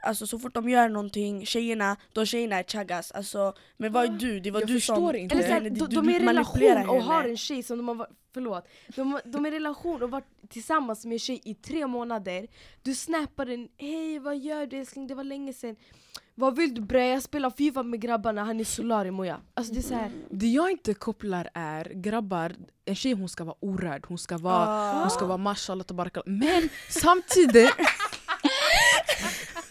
Alltså 0.02 0.26
så 0.26 0.38
fort 0.38 0.54
de 0.54 0.68
gör 0.68 0.88
någonting, 0.88 1.46
tjejerna, 1.46 1.96
då 2.12 2.24
tjejerna 2.24 2.56
är 2.58 2.62
chaggas 2.62 3.12
alltså, 3.12 3.54
Men 3.76 3.92
vad 3.92 4.04
är 4.04 4.08
du? 4.08 4.40
Det 4.40 4.50
var 4.50 4.60
Jag 4.60 4.68
du 4.68 4.80
som... 4.80 4.96
förstår 4.96 5.16
inte. 5.16 5.34
Eller 5.34 5.60
nej, 5.60 5.70
de, 5.70 5.94
de 5.94 6.08
är 6.08 6.20
i 6.20 6.26
relation 6.26 6.88
och 6.88 7.02
har 7.02 7.24
en 7.24 7.36
tjej 7.36 7.62
som 7.62 7.76
de 7.76 7.88
har 7.88 8.06
förlåt, 8.34 8.68
de, 8.96 9.20
de 9.24 9.46
är 9.46 9.52
i 9.52 9.54
relation 9.54 10.02
och 10.02 10.10
varit 10.10 10.48
tillsammans 10.48 11.04
med 11.04 11.12
en 11.12 11.18
tjej 11.18 11.40
i 11.44 11.54
tre 11.54 11.86
månader 11.86 12.46
Du 12.82 12.94
snappar 12.94 13.46
den, 13.46 13.68
hej 13.76 14.18
vad 14.18 14.38
gör 14.38 14.66
du 14.66 14.78
älskling, 14.78 15.06
det 15.06 15.14
var 15.14 15.24
länge 15.24 15.52
sedan 15.52 15.76
Vad 16.36 16.56
vill 16.56 16.74
du 16.74 16.80
bre? 16.80 17.06
Jag 17.08 17.22
spelar 17.22 17.50
FIFA 17.50 17.82
med 17.82 18.00
grabbarna, 18.00 18.44
han 18.44 18.60
är 18.60 18.64
solarium 18.64 19.18
och 19.20 19.26
jag 19.26 19.36
Alltså 19.54 19.72
det 19.72 19.80
är 19.80 19.82
såhär, 19.82 20.10
Det 20.30 20.46
jag 20.46 20.70
inte 20.70 20.94
kopplar 20.94 21.48
är, 21.54 21.92
grabbar, 21.94 22.52
en 22.84 22.94
tjej 22.94 23.12
hon 23.12 23.28
ska 23.28 23.44
vara 23.44 23.56
orörd, 23.60 24.04
hon 24.08 24.18
ska 24.18 24.38
vara, 24.38 24.66
Ah. 24.68 25.00
hon 25.00 25.10
ska 25.10 25.26
vara 25.26 25.38
mashallah 25.38 25.84
tabarakallah. 25.84 26.26
Men 26.38 26.68
samtidigt 26.88 27.70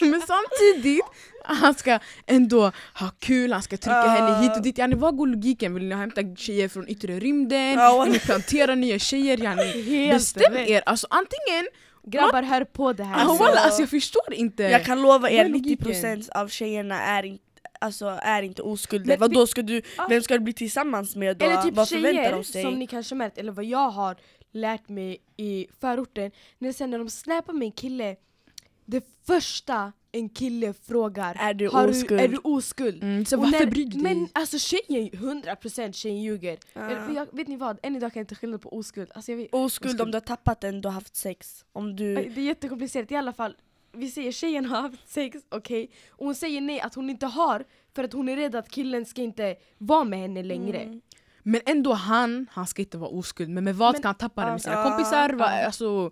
Men 0.00 0.22
samtidigt, 0.26 1.02
han 1.44 1.74
ska 1.74 1.98
ändå 2.26 2.72
ha 2.94 3.10
kul, 3.18 3.52
han 3.52 3.62
ska 3.62 3.76
trycka 3.76 3.96
Ah. 3.96 4.08
henne 4.08 4.42
hit 4.42 4.56
och 4.56 4.62
dit. 4.62 4.78
Yani, 4.78 4.94
vad 4.94 5.16
går 5.16 5.26
logiken? 5.26 5.74
Vill 5.74 5.84
ni 5.88 5.94
hämta 5.94 6.20
tjejer 6.36 6.68
från 6.68 6.88
yttre 6.88 7.20
rymden? 7.20 7.72
Ja, 7.72 8.02
Vill 8.04 8.12
ni 8.12 8.18
plantera 8.18 8.74
nya 8.74 8.98
tjejer? 8.98 9.38
Yani, 9.42 10.10
bestäm 10.12 10.56
er! 10.56 10.82
Alltså 10.86 11.06
antingen, 11.10 11.68
Grabbar 12.06 12.42
hör 12.42 12.64
på 12.64 12.92
det 12.92 13.04
här 13.04 13.14
alltså, 13.24 13.44
Alltså- 13.44 13.60
alltså, 13.64 13.82
jag 13.82 13.90
förstår 13.90 14.34
inte. 14.34 14.62
Jag 14.62 14.84
kan 14.84 15.02
lova 15.02 15.30
er, 15.30 15.44
är 15.44 15.48
logiken? 15.48 15.86
90% 15.92 16.28
av 16.34 16.48
tjejerna 16.48 17.00
är 17.02 17.22
inte 17.22 17.44
Alltså 17.80 18.06
är 18.22 18.42
inte 18.42 18.62
oskulder, 18.62 19.06
Men 19.08 19.20
vad 19.20 19.30
vi- 19.30 19.36
då 19.36 19.46
ska 19.46 19.62
du, 19.62 19.82
Ah. 19.98 20.06
vem 20.08 20.22
ska 20.22 20.34
du 20.34 20.40
bli 20.40 20.52
tillsammans 20.52 21.16
med 21.16 21.36
då? 21.36 21.44
Eller 21.46 21.62
typ 21.62 21.74
vad 21.74 21.88
förväntar 21.88 22.12
tjejer 22.22 22.32
de 22.32 22.44
sig? 22.44 22.62
som 22.62 22.74
ni 22.74 22.86
kanske 22.86 23.14
märkt, 23.14 23.38
eller 23.38 23.52
vad 23.52 23.64
jag 23.64 23.88
har 23.90 24.16
lärt 24.52 24.88
mig 24.88 25.18
i 25.36 25.66
förorten 25.80 26.30
När, 26.58 26.72
sen 26.72 26.90
när 26.90 26.98
de 26.98 27.10
snappar 27.10 27.52
med 27.52 27.66
en 27.66 27.72
kille 27.72 28.16
Det 28.84 29.04
första 29.26 29.92
en 30.14 30.28
kille 30.28 30.72
frågar 30.74 31.36
Är 31.40 31.54
du 31.54 31.68
har 31.68 31.88
oskuld? 31.88 32.20
är 32.20 32.28
du 32.28 32.38
oskuld? 32.44 33.02
Mm, 33.02 33.24
så 33.24 33.36
Och 33.36 33.42
varför 33.42 33.58
när- 33.64 33.70
bryr 33.70 33.84
du 33.84 33.90
dig? 33.90 34.02
Men 34.14 34.28
alltså 34.32 34.58
tjejen, 34.58 35.10
100% 35.12 35.92
tjejen 35.94 36.22
ljuger 36.22 36.58
för 36.72 37.14
jag, 37.14 37.26
Vet 37.32 37.48
ni 37.48 37.56
vad? 37.56 37.78
Än 37.82 37.96
idag 37.96 38.12
kan 38.12 38.20
jag 38.20 38.24
inte 38.24 38.34
skilja 38.34 38.58
på 38.58 38.76
oskuld 38.78 39.10
alltså, 39.14 39.32
jag 39.32 39.36
vet, 39.36 39.48
Oskuld 39.54 40.00
om 40.00 40.10
du 40.10 40.16
har 40.16 40.20
tappat 40.20 40.60
den, 40.60 40.80
du 40.80 40.88
har 40.88 40.92
haft 40.94 41.16
sex. 41.16 41.64
Om 41.72 41.96
du... 41.96 42.14
Det 42.14 42.20
är 42.40 42.44
jättekomplicerat 42.44 43.10
i 43.12 43.16
alla 43.16 43.32
fall 43.32 43.56
Vi 43.92 44.10
säger 44.10 44.32
tjejen 44.32 44.64
har 44.66 44.80
haft 44.82 45.08
sex, 45.12 45.38
okej 45.48 45.90
Och 46.10 46.24
hon 46.26 46.34
säger 46.34 46.60
nej 46.60 46.80
att 46.80 46.94
hon 46.94 47.10
inte 47.10 47.26
har 47.26 47.64
För 47.94 48.04
att 48.04 48.12
hon 48.12 48.28
är 48.28 48.36
rädd 48.36 48.54
att 48.54 48.68
killen 48.68 49.04
ska 49.06 49.22
inte 49.22 49.56
vara 49.78 50.04
med 50.04 50.18
henne 50.18 50.42
längre 50.42 50.78
Mm. 50.78 51.00
Men 51.46 51.60
ändå 51.66 51.92
han, 51.92 52.46
han 52.50 52.66
ska 52.66 52.82
inte 52.82 52.98
vara 52.98 53.10
oskuld. 53.10 53.50
Men 53.50 53.64
med 53.64 53.76
vad 53.76 53.92
Men- 53.94 54.00
ska 54.00 54.08
han 54.08 54.14
tappa 54.14 54.44
det? 54.44 54.50
Med 54.50 54.62
sina 54.62 54.74
Ja. 54.74 54.90
kompisar? 54.90 55.30
Va, 55.30 55.44
alltså, 55.44 56.10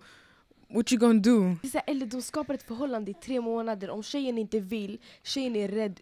what 0.73 0.91
you 0.91 0.99
gonna 0.99 1.19
do? 1.19 1.55
Det 1.61 1.67
är 1.67 1.71
så 1.71 1.77
här, 1.77 1.83
eller 1.87 2.05
de 2.05 2.21
skapar 2.21 2.53
ett 2.53 2.63
förhållande 2.63 3.11
i 3.11 3.13
tre 3.13 3.41
månader, 3.41 3.89
om 3.89 4.03
tjejen 4.03 4.37
inte 4.37 4.59
vill, 4.59 4.99
tjejen 5.23 5.55
är 5.55 5.67
rädd. 5.67 5.99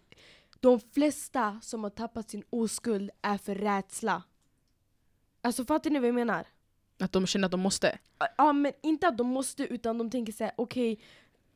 De 0.60 0.80
flesta 0.80 1.58
som 1.62 1.82
har 1.82 1.90
tappat 1.90 2.30
sin 2.30 2.42
oskuld 2.50 3.10
är 3.22 3.38
för 3.38 3.54
rädsla. 3.54 4.22
Alltså 5.42 5.64
fattar 5.64 5.90
ni 5.90 5.98
vad 5.98 6.08
jag 6.08 6.14
menar? 6.14 6.46
Att 7.00 7.12
de 7.12 7.26
känner 7.26 7.46
att 7.46 7.50
de 7.50 7.60
måste. 7.60 7.98
Ja 8.38 8.52
men 8.52 8.72
inte 8.82 9.08
att 9.08 9.18
de 9.18 9.26
måste 9.26 9.62
utan 9.62 9.98
de 9.98 10.10
tänker 10.10 10.32
såhär 10.32 10.52
okej 10.56 10.98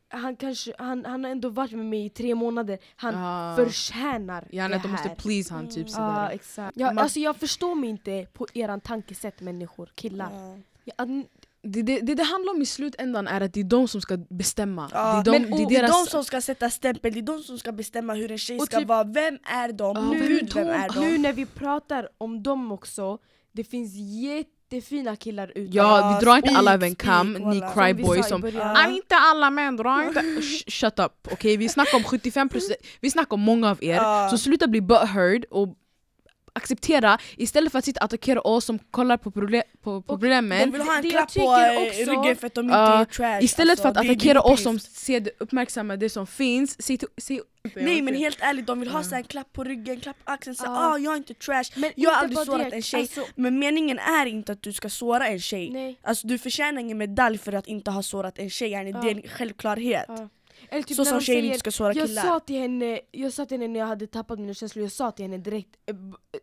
han, 0.08 0.36
kanske, 0.36 0.72
han, 0.78 1.04
han 1.04 1.24
har 1.24 1.30
ändå 1.30 1.48
varit 1.48 1.72
med 1.72 1.86
mig 1.86 2.04
i 2.06 2.10
tre 2.10 2.34
månader. 2.34 2.78
Han 2.96 3.14
Ah. 3.16 3.56
förtjänar 3.56 4.48
Gärna 4.52 4.68
det 4.68 4.76
att 4.76 4.82
de 4.82 4.88
måste 4.90 5.08
här. 5.08 5.16
please 5.16 5.54
han 5.54 5.66
typ 5.68 5.76
Mm. 5.76 5.88
sådär. 5.88 6.06
Ja, 6.22 6.30
exakt. 6.30 6.76
Jag, 6.76 6.94
Man- 6.94 7.02
alltså, 7.02 7.20
jag 7.20 7.36
förstår 7.36 7.74
mig 7.74 7.90
inte 7.90 8.26
på 8.32 8.46
eran 8.54 8.80
tankesätt 8.80 9.40
människor, 9.40 9.90
killar. 9.94 10.30
Ja. 10.32 10.56
Ja, 10.84 10.92
att- 10.96 11.35
Det, 11.66 11.82
det, 11.82 12.00
det 12.00 12.14
det 12.14 12.22
handlar 12.22 12.52
om 12.54 12.62
i 12.62 12.66
slutändan 12.66 13.28
är 13.28 13.40
att 13.40 13.52
det 13.52 13.60
är 13.60 13.64
de 13.64 13.88
som 13.88 14.00
ska 14.00 14.16
bestämma. 14.30 14.90
Ja, 14.92 15.22
det 15.24 15.30
är 15.30 15.32
de, 15.38 15.38
men, 15.38 15.50
det 15.50 15.56
är 15.56 15.64
och 15.64 15.70
det 15.70 15.76
är 15.76 15.82
deras... 15.82 16.04
de 16.04 16.10
som 16.10 16.24
ska 16.24 16.40
sätta 16.40 16.70
stämpel, 16.70 17.12
det 17.12 17.18
är 17.20 17.22
de 17.22 17.42
som 17.42 17.58
ska 17.58 17.72
bestämma 17.72 18.14
hur 18.14 18.30
en 18.32 18.38
tjej 18.38 18.58
Och 18.58 18.66
ska 18.66 18.78
typ- 18.78 18.88
vara. 18.88 19.04
Vem 19.04 19.38
är 19.44 19.72
de? 19.72 19.96
Ja, 19.96 20.26
Gud, 20.26 20.52
vem- 20.54 20.66
vem 20.66 20.80
är 20.82 20.88
de? 20.88 21.00
Nu 21.00 21.18
när 21.18 21.32
vi 21.32 21.46
pratar 21.46 22.08
om 22.18 22.42
dem 22.42 22.72
också, 22.72 23.18
det 23.52 23.64
finns 23.64 23.92
jättefina 23.94 25.16
killar 25.16 25.52
ute. 25.54 25.76
Ja, 25.76 26.18
vi 26.20 26.24
drar 26.24 26.36
inte 26.36 26.50
alla 26.50 26.74
över 26.74 26.86
en 26.86 26.94
kam, 26.94 27.32
ni. 27.32 27.58
Som 27.60 27.70
cryboys 27.74 28.28
som. 28.28 28.50
Ja. 28.54 28.74
"Ah, 28.76 28.90
inte 28.90 29.16
alla 29.16 29.50
män, 29.50 29.76
dra 29.76 30.04
inte... 30.08 30.20
Sh- 30.20 30.70
Shut 30.70 30.98
up, 30.98 31.12
okej? 31.32 31.56
Vi 31.56 31.68
snackar 31.68 31.96
om 31.96 32.02
75%, 32.04 32.60
vi 33.00 33.10
snackar 33.10 33.34
om 33.34 33.40
många 33.40 33.70
av 33.70 33.84
er. 33.84 33.94
Ja. 33.94 34.28
Så 34.30 34.38
sluta 34.38 34.66
bli 34.66 34.80
butthurt 34.80 35.44
och 35.50 35.68
acceptera 36.56 37.18
istället 37.36 37.72
för 37.72 37.78
att 37.78 37.84
sitta 37.84 38.00
och 38.00 38.04
attackera 38.04 38.40
oss 38.40 38.64
som 38.64 38.78
kollar 38.78 39.16
på, 39.16 39.30
proble 39.30 39.62
på 39.82 39.90
De 39.90 40.02
problemen. 40.02 40.72
vill 40.72 40.80
ha 40.80 40.96
en 40.96 41.02
Det 41.02 41.10
klapp 41.10 41.34
på 41.34 41.40
eh, 41.40 41.82
också- 41.82 42.10
ryggen 42.10 42.36
för 42.36 42.46
att 42.46 42.54
de 42.54 42.64
inte 42.64 42.76
är 42.76 43.04
trash. 43.04 43.40
Istället 43.44 43.80
för 43.80 43.88
alltså. 43.88 44.00
att 44.00 44.06
Det 44.06 44.12
är 44.12 44.16
attackera 44.16 44.40
oss 44.40 44.62
som 44.62 44.78
ser 44.78 45.20
det, 45.20 45.30
uppmärksamma 45.38 45.96
det 45.96 46.10
som 46.10 46.26
finns, 46.26 46.82
se, 46.82 46.98
se 47.18 47.40
Nej 47.74 48.02
men 48.02 48.14
helt 48.14 48.38
ärligt, 48.40 48.66
de 48.66 48.80
vill 48.80 48.88
ha 48.90 49.02
så 49.04 49.14
en 49.14 49.24
klapp 49.24 49.52
på 49.52 49.64
ryggen, 49.64 50.00
klapp 50.00 50.16
på 50.24 50.32
axeln, 50.32 50.56
så 50.56 50.64
Ja. 50.64 50.92
ah, 50.94 50.98
jag 50.98 51.12
är 51.12 51.16
inte 51.16 51.34
trash. 51.34 51.64
Men 51.76 51.92
Jag 51.96 52.10
har 52.10 52.22
aldrig 52.22 52.46
sårat 52.46 52.72
en 52.72 52.82
tjej. 52.82 53.00
Alltså, 53.00 53.24
Men 53.34 53.58
meningen 53.58 53.98
är 53.98 54.26
inte 54.26 54.52
att 54.52 54.62
du 54.62 54.72
ska 54.72 54.88
såra 54.88 55.26
en 55.28 55.40
tjej. 55.40 55.70
nej. 55.70 55.98
Alltså 56.02 56.26
du 56.26 56.38
förtjänar 56.38 56.80
ingen 56.80 56.98
medalj 56.98 57.38
för 57.38 57.52
att 57.52 57.66
inte 57.66 57.90
ha 57.90 58.02
sårat 58.02 58.38
en 58.38 58.50
tjej, 58.50 58.70
yani, 58.70 58.92
det 58.92 58.98
är 58.98 59.14
en 59.14 59.22
självklarhet. 59.22 60.04
Ja. 60.08 60.28
Eller 60.70 60.82
typ 60.82 60.96
så 60.96 61.04
som 61.04 61.20
tjejer 61.20 61.40
säger, 61.40 61.46
inte 61.52 61.58
ska 61.58 61.70
såra 61.70 61.92
jag 61.94 62.06
killar. 62.08 62.22
sa, 62.22 62.40
till 62.40 62.56
henne, 62.58 63.00
jag 63.10 63.32
sa 63.32 63.46
till 63.46 63.54
henne 63.60 63.72
när 63.72 63.80
jag 63.80 63.86
hade 63.86 64.06
tappat 64.06 64.38
mina 64.38 64.54
känslor, 64.54 64.82
jag 64.84 64.92
sa 64.92 65.10
till 65.10 65.24
henne 65.24 65.38
direkt 65.38 65.76
eh, 65.86 65.94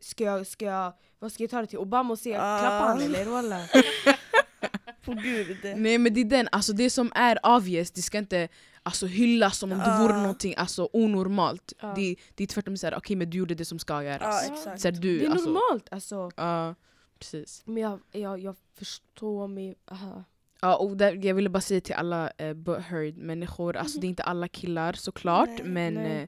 Ska 0.02 0.24
jag, 0.24 0.48
ska 0.48 0.66
jag, 0.66 0.94
vad 1.20 1.32
ska 1.32 1.44
jag 1.44 1.50
ta 1.52 1.62
det 1.62 1.68
till? 1.68 1.78
Obama 1.80 2.12
och 2.14 2.20
säga 2.20 2.40
Ah. 2.42 2.60
klappa 2.60 2.86
han 2.86 3.02
eller? 3.02 3.26
Walla. 3.26 3.60
På 5.06 5.12
gud. 5.14 5.58
Nej 5.78 5.98
men 5.98 6.14
det 6.14 6.22
är 6.22 6.26
den, 6.26 6.48
alltså 6.52 6.74
det 6.74 6.90
som 6.90 7.12
är 7.16 7.40
obvious, 7.58 7.92
det 7.92 8.02
ska 8.02 8.18
inte 8.18 8.48
alltså, 8.84 9.06
hyllas 9.06 9.58
som 9.58 9.72
om 9.72 9.78
det 9.78 9.84
Ja. 9.88 9.98
vore 10.02 10.18
någonting 10.18 10.56
alltså, 10.58 10.90
onormalt. 10.94 11.74
Ja. 11.82 11.94
Det, 11.96 12.16
det 12.36 12.44
är 12.44 12.48
tvärtom 12.48 12.78
såhär, 12.78 12.96
okej 12.98 13.16
men 13.16 13.30
du 13.30 13.38
gjorde 13.38 13.56
det 13.56 13.66
som 13.66 13.80
ska 13.80 14.04
göras. 14.04 14.50
exakt. 14.50 14.82
Så 14.82 14.88
här, 14.88 14.96
du, 14.96 15.20
Det 15.20 15.26
är 15.26 15.30
alltså, 15.30 15.46
normalt 15.50 15.88
alltså. 15.92 16.32
Ja, 16.36 16.76
precis. 17.20 17.62
Men 17.66 17.78
jag, 17.84 18.00
jag, 18.12 18.40
jag 18.40 18.56
förstår 18.78 19.48
mig. 19.48 19.76
Aha. 19.92 20.24
Ja, 20.64 20.76
och 20.76 20.98
där, 20.98 21.20
jag 21.26 21.36
ville 21.36 21.50
bara 21.50 21.62
säga 21.62 21.82
till 21.82 21.96
alla 21.96 22.32
uh, 22.42 22.54
butthurt 22.54 23.16
människor, 23.18 23.76
alltså 23.78 24.00
det 24.00 24.08
är 24.08 24.10
inte 24.10 24.24
alla 24.24 24.48
killar 24.48 24.94
såklart 24.94 25.50
Nej, 25.50 25.64
men 25.68 25.94
nej. 25.94 26.22
eh, 26.22 26.28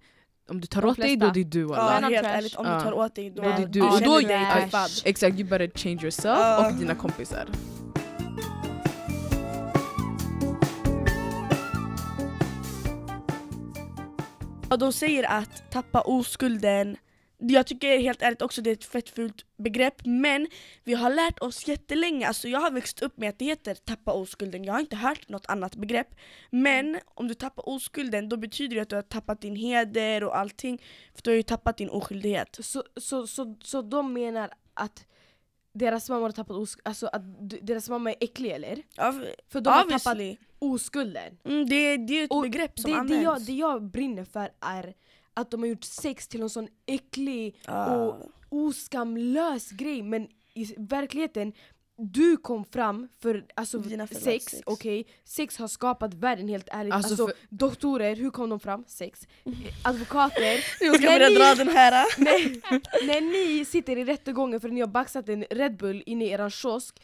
om 0.50 0.62
du 0.62 0.68
tar 0.68 0.82
De 0.82 0.88
åt 0.90 0.98
dig 0.98 1.16
då 1.18 1.28
är 1.28 1.34
det 1.34 1.44
du 1.44 1.62
Ja, 1.62 1.68
walla. 1.68 2.00
Men 2.02 2.14
helt 2.14 2.28
ärligt, 2.28 2.56
om 2.56 2.66
Ja. 2.66 2.76
du 2.78 2.82
tar 2.84 2.94
åt 2.94 3.16
dig 3.16 3.30
då, 3.30 3.42
Då 3.42 3.50
är 3.50 3.58
det 3.60 3.66
du. 3.66 3.80
ja, 3.80 3.94
Och 3.94 4.02
då, 4.02 4.20
träffad. 4.20 4.90
exakt, 5.06 5.40
you 5.40 5.50
better 5.50 5.72
change 5.76 6.02
yourself 6.02 6.38
Ja. 6.40 6.68
och 6.68 6.74
dina 6.74 6.96
kompisar. 6.96 7.46
Ja, 14.70 14.78
de 14.78 14.94
säger 14.94 15.32
att 15.32 15.72
tappa 15.72 16.02
oskulden, 16.02 16.98
jag 17.54 17.68
tycker 17.68 18.00
helt 18.00 18.22
ärligt 18.22 18.42
också 18.42 18.62
det 18.62 18.70
är 18.70 18.74
ett 18.74 18.86
fett 18.86 19.10
fult 19.10 19.46
begrepp 19.58 20.06
men 20.06 20.48
vi 20.84 20.94
har 20.94 21.10
lärt 21.10 21.40
oss 21.40 21.68
jättelänge, 21.68 22.28
alltså 22.28 22.48
jag 22.48 22.60
har 22.60 22.72
växt 22.72 23.02
upp 23.02 23.18
med 23.18 23.30
att 23.30 23.40
det 23.40 23.46
heter 23.46 23.76
tappa 23.76 24.14
oskulden, 24.14 24.64
jag 24.64 24.74
har 24.74 24.80
inte 24.80 24.96
hört 24.96 25.30
något 25.30 25.46
annat 25.46 25.76
begrepp. 25.76 26.16
Men 26.52 27.00
om 27.06 27.28
du 27.28 27.34
tappar 27.34 27.70
oskulden 27.70 28.30
då 28.30 28.38
betyder 28.38 28.76
det 28.76 28.82
att 28.82 28.90
du 28.90 28.96
har 28.96 29.02
tappat 29.04 29.42
din 29.42 29.56
heder 29.56 30.24
och 30.24 30.38
allting. 30.38 30.82
För 31.16 31.22
du 31.24 31.30
har 31.30 31.36
ju 31.36 31.44
tappat 31.44 31.78
din 31.78 31.90
oskyldighet. 31.90 32.58
Så, 32.62 32.84
så, 32.98 33.28
så, 33.28 33.56
så 33.64 33.82
de 33.82 34.14
menar 34.14 34.50
att 34.74 35.06
deras 35.74 36.10
mamma 36.10 36.22
har 36.26 36.32
tappat 36.32 36.58
osk- 36.58 36.80
alltså 36.86 37.08
att 37.08 37.22
deras 37.62 37.90
mamma 37.90 38.12
är 38.12 38.16
äcklig 38.20 38.52
eller? 38.52 38.84
ja, 38.96 39.14
För 39.50 39.62
de 39.62 39.70
har 39.70 39.84
tappat 39.84 40.06
Obviously, 40.14 40.38
oskulden. 40.60 41.38
mm, 41.46 41.66
det, 41.70 41.98
det 41.98 42.20
är 42.20 42.24
ett 42.24 42.32
Och 42.32 42.42
begrepp 42.42 42.80
som 42.80 42.92
Det, 42.92 42.96
det, 42.96 43.00
används. 43.00 43.24
jag, 43.24 43.42
det 43.42 43.54
jag 43.54 43.84
brinner 43.84 44.24
för 44.24 44.50
är 44.62 44.94
att 45.36 45.52
de 45.52 45.60
har 45.62 45.68
gjort 45.68 45.84
sex 45.84 46.28
till 46.28 46.42
en 46.42 46.50
sån 46.50 46.68
äcklig 46.86 47.56
Ja. 47.66 47.96
och 47.96 48.32
oskamlös 48.50 49.70
grej 49.72 50.02
men 50.04 50.28
i 50.54 50.74
verkligheten 50.78 51.54
du 51.98 52.38
kom 52.38 52.66
fram 52.66 53.08
för 53.22 53.46
alltså, 53.56 53.84
sex, 53.84 54.22
sex. 54.24 54.62
okej, 54.66 55.08
sex 55.24 55.58
har 55.58 55.68
skapat 55.68 56.14
världen 56.14 56.48
helt 56.48 56.68
ärligt. 56.72 56.94
Alltså, 56.94 57.10
Alltså, 57.12 57.28
för- 57.28 57.36
doktorer, 57.50 58.16
hur 58.16 58.30
kom 58.30 58.50
de 58.50 58.60
fram? 58.60 58.84
Sex. 58.88 59.28
Advokater, 59.84 60.42
Jag 60.86 60.96
ska 60.96 61.06
när 61.10 61.20
börja 61.20 61.30
ni- 61.30 61.36
dra 61.36 61.56
den 61.56 61.68
här 61.68 62.06
när, 62.24 63.08
när 63.08 63.22
ni 63.22 63.66
sitter 63.66 63.98
i 63.98 64.04
rättegången 64.06 64.60
för 64.62 64.68
att 64.68 64.74
ni 64.74 64.80
har 64.82 64.88
baxat 64.88 65.30
en 65.30 65.44
Red 65.44 65.78
Bull 65.78 66.04
inne 66.06 66.26
i 66.26 66.30
eran 66.30 66.52
kiosk 66.52 67.02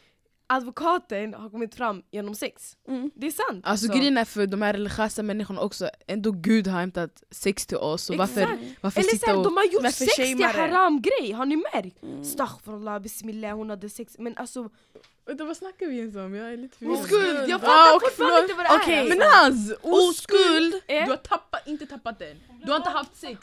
Advokaten 0.56 1.34
har 1.34 1.50
kommit 1.50 1.76
fram 1.76 2.04
genom 2.12 2.36
sex. 2.36 2.78
mm. 2.88 3.12
Det 3.16 3.28
är 3.28 3.32
sant. 3.32 3.66
Alltså 3.68 3.88
grejen 3.88 4.18
är 4.18 4.26
för 4.26 4.48
de 4.48 4.62
här 4.62 4.74
religiösa 4.74 5.24
människorna 5.24 5.62
också, 5.62 5.90
ändå 6.08 6.32
Gud 6.32 6.68
har 6.68 6.80
hämtat 6.80 7.24
sex 7.32 7.66
till 7.66 7.78
oss 7.78 8.04
så 8.04 8.18
varför, 8.18 8.58
varför 8.82 9.00
Eller 9.00 9.10
sitta 9.10 9.38
och... 9.38 9.44
de 9.44 9.58
har 9.58 9.64
gjort 9.66 9.84
sex 9.84 9.98
till 9.98 10.08
shamear 10.26 10.54
det? 10.54 10.60
haram 10.60 11.02
grej, 11.02 11.32
har 11.32 11.46
ni 11.46 11.56
märkt? 11.56 12.04
Mm. 12.04 12.22
Astaghfirullah, 12.22 13.00
bismillah, 13.00 13.56
hon 13.56 13.70
hade 13.70 13.90
sex. 13.90 14.16
Men 14.20 14.38
alltså, 14.38 14.70
Vänta 15.26 15.44
vad 15.46 15.58
snackar 15.58 15.86
vi 15.88 15.98
ens 15.98 16.16
om? 16.16 16.36
Jag 16.36 16.54
är 16.54 16.58
lite 16.58 16.86
oskuld! 16.86 17.50
Jag 17.50 17.62
Ah, 17.64 17.68
fattar 17.68 17.96
och 17.96 18.02
fortfarande 18.02 18.42
inte 18.42 18.54
vad 18.54 18.66
det 18.66 18.76
Okej, 18.76 18.98
är. 19.00 19.10
Men 19.10 19.22
alltså. 19.22 19.70
Naz! 19.70 19.78
Oskuld! 19.82 20.74
Eh? 20.88 21.06
Du 21.06 21.10
har 21.10 21.18
tappat, 21.18 21.68
inte 21.68 21.86
tappat 21.86 22.20
den. 22.20 22.38
Du 22.66 22.72
har 22.72 22.78
inte 22.78 22.90
haft 22.90 23.16
sex. 23.16 23.42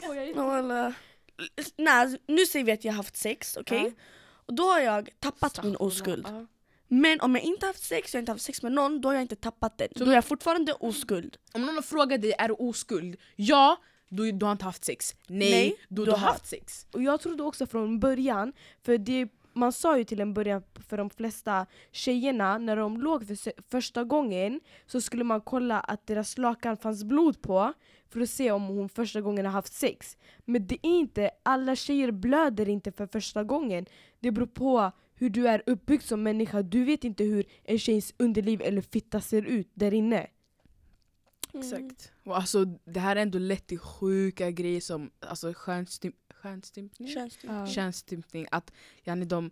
Nej, 1.77 2.17
nu 2.27 2.45
säger 2.45 2.65
vi 2.65 2.71
att 2.71 2.85
jag 2.85 2.91
har 2.93 2.97
haft 2.97 3.17
sex, 3.17 3.57
okej? 3.57 3.83
Ja. 3.85 4.03
Och 4.45 4.53
då 4.53 4.63
har 4.63 4.79
jag 4.79 5.09
tappat 5.19 5.63
min 5.63 5.75
oskuld. 5.75 6.25
Ja. 6.29 6.45
Men 6.91 7.19
om 7.21 7.35
jag 7.35 7.43
inte 7.43 7.65
haft 7.65 7.83
sex, 7.83 8.13
jag 8.13 8.17
har 8.17 8.21
inte 8.21 8.31
haft 8.31 8.43
sex 8.43 8.61
med 8.61 8.71
någon, 8.71 9.01
då 9.01 9.09
har 9.09 9.13
jag 9.13 9.21
inte 9.21 9.35
tappat 9.35 9.77
den. 9.77 9.87
Då 9.95 10.05
är 10.05 10.13
jag 10.15 10.25
fortfarande 10.25 10.73
oskuld. 10.73 11.37
Om 11.53 11.65
någon 11.65 11.83
frågar 11.83 12.17
dig 12.17 12.33
är 12.37 12.47
du 12.47 12.53
oskuld? 12.53 13.15
Ja, 13.35 13.77
du, 14.09 14.31
du 14.31 14.45
har 14.45 14.51
inte 14.51 14.65
haft 14.65 14.85
sex. 14.85 15.15
Nej, 15.27 15.51
Nej, 15.51 15.75
du, 15.87 16.05
du 16.05 16.11
har 16.11 16.17
haft 16.17 16.47
sex. 16.47 16.87
Och 16.91 17.03
jag 17.03 17.21
trodde 17.21 17.43
också 17.43 17.65
från 17.65 17.99
början, 17.99 18.53
för 18.83 18.97
det, 18.97 19.27
man 19.53 19.71
sa 19.71 19.97
ju 19.97 20.03
till 20.03 20.19
en 20.19 20.33
början 20.33 20.63
för 20.89 20.97
de 20.97 21.09
flesta 21.09 21.65
tjejerna, 21.91 22.57
när 22.57 22.75
de 22.75 23.01
låg 23.01 23.27
för 23.27 23.53
första 23.71 24.03
gången 24.03 24.59
så 24.87 25.01
skulle 25.01 25.23
man 25.23 25.41
kolla 25.41 25.79
att 25.79 26.07
deras 26.07 26.37
lakan 26.37 26.77
fanns 26.77 27.03
blod 27.03 27.41
på 27.41 27.73
för 28.09 28.21
att 28.21 28.29
se 28.29 28.51
om 28.51 28.67
hon 28.67 28.89
första 28.89 29.21
gången 29.21 29.45
har 29.45 29.53
haft 29.53 29.73
sex. 29.73 30.17
Men 30.45 30.67
det 30.67 30.75
är 30.75 30.89
inte, 30.89 31.31
alla 31.43 31.75
tjejer 31.75 32.11
blöder 32.11 32.69
inte 32.69 32.91
för 32.91 33.07
första 33.07 33.43
gången. 33.43 33.85
Det 34.19 34.31
beror 34.31 34.47
på 34.47 34.91
hur 35.19 35.29
du 35.29 35.47
är 35.47 35.63
uppbyggd 35.65 36.03
som 36.03 36.23
människa. 36.23 36.61
Du 36.61 36.83
vet 36.83 37.03
inte 37.03 37.23
hur 37.23 37.45
en 37.63 37.79
tjejs 37.79 38.13
underliv 38.17 38.61
eller 38.61 38.81
fitta 38.81 39.21
ser 39.21 39.41
ut 39.41 39.71
där 39.73 39.93
inne. 39.93 40.27
Exakt. 41.53 42.11
Och 42.23 42.37
alltså, 42.37 42.65
det 42.65 42.99
här 42.99 43.15
har 43.15 43.21
ändå 43.21 43.39
lett 43.39 43.67
till 43.67 43.79
sjuka 43.79 44.51
grejer 44.51 44.81
som 44.81 45.11
alltså, 45.19 45.53
stjärnstim 45.53 46.13
stjärnstympning. 46.33 47.07
Könsstympning. 47.07 47.67
Könsstympning. 47.67 48.47
Att 48.51 48.71
yani, 49.03 49.25
de, 49.25 49.51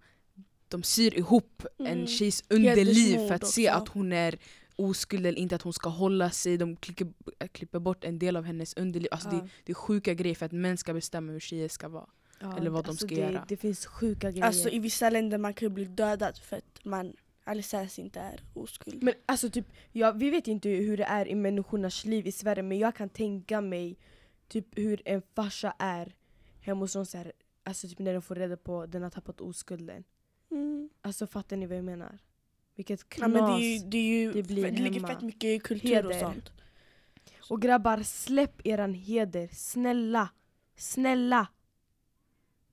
de 0.68 0.84
syr 0.84 1.18
ihop 1.18 1.64
en 1.78 1.86
Mm. 1.86 2.08
tjejs 2.08 2.44
underliv 2.50 3.16
för 3.16 3.24
att 3.24 3.30
Hedersmord 3.30 3.50
se 3.54 3.70
också. 3.70 3.82
att 3.82 3.88
hon 3.88 4.14
är 4.14 4.36
oskuld 4.76 5.26
eller 5.26 5.40
inte, 5.40 5.56
att 5.56 5.62
hon 5.62 5.74
ska 5.74 5.90
hålla 5.90 6.30
sig. 6.32 6.58
De 6.58 6.76
klipper, 6.76 7.48
klipper 7.48 7.80
bort 7.80 8.04
en 8.04 8.20
del 8.20 8.36
av 8.36 8.44
hennes 8.44 8.74
underliv. 8.74 9.08
Alltså, 9.12 9.30
det, 9.30 9.50
det 9.66 9.72
är 9.72 9.74
sjuka 9.74 10.14
grejer 10.14 10.36
för 10.36 10.46
att 10.46 10.52
män 10.52 10.78
ska 10.78 10.94
bestämma 10.94 11.32
hur 11.32 11.40
tjejer 11.40 11.70
ska 11.70 11.88
vara. 11.88 12.08
Ja, 12.40 12.58
Eller 12.58 12.70
vad 12.70 12.86
de 12.86 12.90
alltså 12.90 13.06
ska 13.08 13.16
det, 13.16 13.22
göra. 13.22 13.46
Det 13.48 13.58
finns 13.58 13.86
sjuka 13.86 14.32
grejer. 14.32 14.46
Alltså 14.46 14.70
i 14.70 14.80
vissa 14.80 15.10
länder 15.10 15.38
man 15.38 15.54
kan 15.54 15.74
bli 15.74 15.86
dödad 15.86 16.38
för 16.38 16.58
att 16.58 16.86
man 16.86 17.14
alldeles 17.44 18.00
inte 18.00 18.20
är 18.20 18.42
oskuld. 18.54 19.04
Men 19.04 19.14
alltså 19.26 19.50
typ, 19.50 19.66
ja, 19.92 20.12
vi 20.12 20.30
vet 20.30 20.48
inte 20.48 20.70
hur 20.70 20.98
det 20.98 21.04
är 21.04 21.28
i 21.28 21.36
människornas 21.36 22.06
liv 22.06 22.28
i 22.28 22.32
Sverige 22.32 22.64
men 22.64 22.78
jag 22.78 22.96
kan 22.96 23.10
tänka 23.10 23.62
mig 23.62 23.98
typ 24.48 24.78
hur 24.78 25.02
en 25.06 25.22
farsa 25.36 25.74
är 25.80 26.16
hemma 26.62 26.80
hos 26.82 26.96
någon 26.96 27.06
så 27.06 27.18
här, 27.18 27.32
alltså 27.64 27.88
typ 27.88 28.00
när 28.00 28.14
de 28.14 28.22
får 28.22 28.36
reda 28.36 28.58
på 28.58 28.82
att 28.82 28.92
den 28.92 29.04
har 29.04 29.10
tappat 29.10 29.42
oskulden. 29.42 30.04
Mm. 30.52 30.90
Alltså 31.02 31.28
fattar 31.28 31.58
ni 31.58 31.66
vad 31.66 31.78
jag 31.78 31.86
menar? 31.86 32.18
Vilket 32.76 33.00
Ja, 33.00 33.06
knas. 33.10 33.30
men 33.32 33.44
det, 33.44 33.66
är 33.66 33.80
ju, 33.80 33.90
det, 33.90 33.98
är 33.98 34.20
ju 34.22 34.32
det 34.34 34.44
blir 34.44 34.64
det 34.64 34.72
ligger 34.72 34.94
hemma. 34.94 35.08
fett 35.08 35.22
mycket 35.22 35.44
i 35.44 35.60
kultur 35.60 36.06
och 36.06 36.14
Heder. 36.14 36.20
sånt. 36.34 36.52
Och 37.50 37.62
grabbar, 37.62 38.04
släpp 38.04 38.68
eran 38.68 38.94
heder. 38.94 39.50
Snälla. 39.52 40.30
Snälla. 40.76 41.48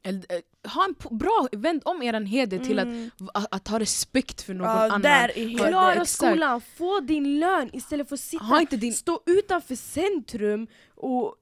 Eh, 0.04 0.70
ha 0.70 0.84
en 0.84 1.18
bra, 1.18 1.48
vänd 1.52 1.82
om 1.84 2.02
eran 2.02 2.26
heder 2.26 2.58
till 2.58 2.78
att, 2.78 2.86
Mm. 2.86 3.10
att, 3.34 3.54
att 3.54 3.68
ha 3.68 3.80
respekt 3.80 4.42
för 4.42 4.54
någon 4.54 4.66
ja, 4.66 4.84
annan. 4.84 5.02
Där. 5.02 5.58
Klara 5.58 6.04
skolan, 6.04 6.60
få 6.60 7.00
din 7.00 7.40
lön 7.40 7.70
istället 7.72 8.08
för 8.08 8.14
att 8.14 8.20
sitta 8.20 8.76
din... 8.76 8.94
stå 8.94 9.20
utanför 9.26 9.74
centrum 9.74 10.66
och 10.94 11.36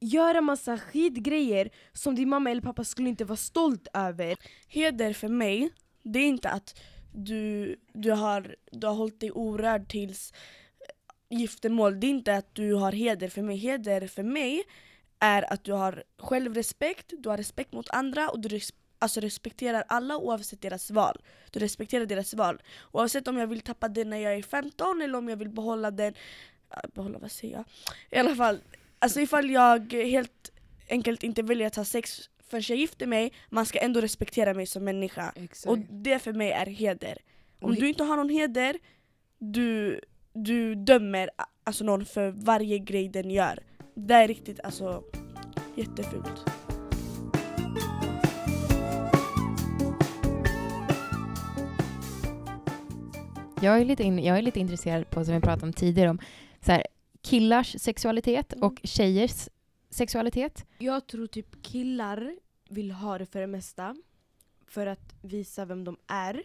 göra 0.00 0.40
massa 0.40 0.78
skitgrejer 0.78 1.70
som 1.92 2.14
din 2.14 2.28
mamma 2.28 2.50
eller 2.50 2.62
pappa 2.62 2.84
skulle 2.84 3.08
inte 3.08 3.24
vara 3.24 3.36
stolt 3.36 3.88
över. 3.94 4.36
Heder 4.68 5.12
för 5.12 5.28
mig, 5.28 5.70
det 6.02 6.18
är 6.18 6.26
inte 6.26 6.50
att 6.50 6.80
du, 7.14 7.76
du, 7.92 8.10
har, 8.10 8.56
du 8.72 8.86
har 8.86 8.94
hållit 8.94 9.20
dig 9.20 9.30
orörd 9.32 9.88
tills 9.88 10.32
giftermål, 11.30 12.00
det 12.00 12.06
är 12.06 12.08
inte 12.08 12.36
att 12.36 12.54
du 12.54 12.74
har 12.74 12.92
heder 12.92 13.28
för 13.28 13.42
mig. 13.42 13.56
Heder 13.56 14.06
för 14.06 14.22
mig 14.22 14.64
är 15.20 15.52
att 15.52 15.64
du 15.64 15.72
har 15.72 16.04
självrespekt, 16.18 17.12
du 17.18 17.28
har 17.28 17.36
respekt 17.36 17.72
mot 17.72 17.90
andra 17.90 18.28
och 18.28 18.40
du 18.40 18.48
res 18.48 18.72
alltså 18.98 19.20
respekterar 19.20 19.84
alla 19.88 20.16
oavsett 20.16 20.62
deras 20.62 20.90
val. 20.90 21.16
Du 21.50 21.60
respekterar 21.60 22.06
deras 22.06 22.34
val. 22.34 22.62
Oavsett 22.92 23.28
om 23.28 23.38
jag 23.38 23.46
vill 23.46 23.60
tappa 23.60 23.88
den 23.88 24.10
när 24.10 24.16
jag 24.16 24.34
är 24.34 24.42
15 24.42 25.02
eller 25.02 25.18
om 25.18 25.28
jag 25.28 25.36
vill 25.36 25.48
behålla 25.48 25.90
den... 25.90 26.14
äh, 26.70 26.90
Behålla, 26.94 27.18
vad 27.18 27.30
säger 27.30 27.54
jag? 27.54 27.64
I 28.10 28.16
alla 28.16 28.34
fall, 28.34 28.60
alltså 28.98 29.20
ifall 29.20 29.50
jag 29.50 29.92
helt 29.92 30.50
enkelt 30.88 31.22
inte 31.22 31.42
väljer 31.42 31.66
att 31.66 31.76
ha 31.76 31.84
sex 31.84 32.30
förrän 32.50 32.62
jag 32.68 32.78
gifter 32.78 33.06
mig, 33.06 33.32
man 33.48 33.66
ska 33.66 33.78
ändå 33.78 34.00
respektera 34.00 34.54
mig 34.54 34.66
som 34.66 34.84
människa. 34.84 35.32
Exakt. 35.36 35.66
Och 35.66 35.78
det 35.78 36.18
för 36.18 36.32
mig 36.32 36.50
är 36.52 36.66
heder. 36.66 37.18
Om 37.60 37.74
du 37.74 37.88
inte 37.88 38.04
har 38.04 38.16
någon 38.16 38.28
heder, 38.28 38.78
du, 39.38 40.00
du 40.32 40.74
dömer 40.74 41.30
alltså 41.64 41.84
någon 41.84 42.04
för 42.04 42.30
varje 42.30 42.78
grej 42.78 43.08
den 43.08 43.30
gör. 43.30 43.62
Det 44.06 44.14
är 44.14 44.28
riktigt 44.28 44.60
alltså 44.64 45.02
jättefult. 45.74 46.50
Jag 53.62 53.80
är 53.80 53.84
lite, 53.84 54.02
in, 54.02 54.18
jag 54.24 54.38
är 54.38 54.42
lite 54.42 54.60
intresserad 54.60 55.10
på, 55.10 55.24
som 55.24 55.34
vi 55.34 55.40
pratade 55.40 55.66
om 55.66 55.72
tidigare, 55.72 56.10
om 56.10 56.18
så 56.60 56.72
här, 56.72 56.86
killars 57.22 57.76
sexualitet 57.80 58.52
Mm. 58.52 58.64
och 58.66 58.80
tjejers 58.84 59.48
sexualitet. 59.90 60.66
Jag 60.78 61.06
tror 61.06 61.26
typ 61.26 61.62
killar 61.62 62.36
vill 62.68 62.90
ha 62.90 63.18
det 63.18 63.26
för 63.26 63.40
det 63.40 63.46
mesta. 63.46 63.96
För 64.66 64.86
att 64.86 65.14
visa 65.22 65.64
vem 65.64 65.84
de 65.84 65.96
är. 66.06 66.42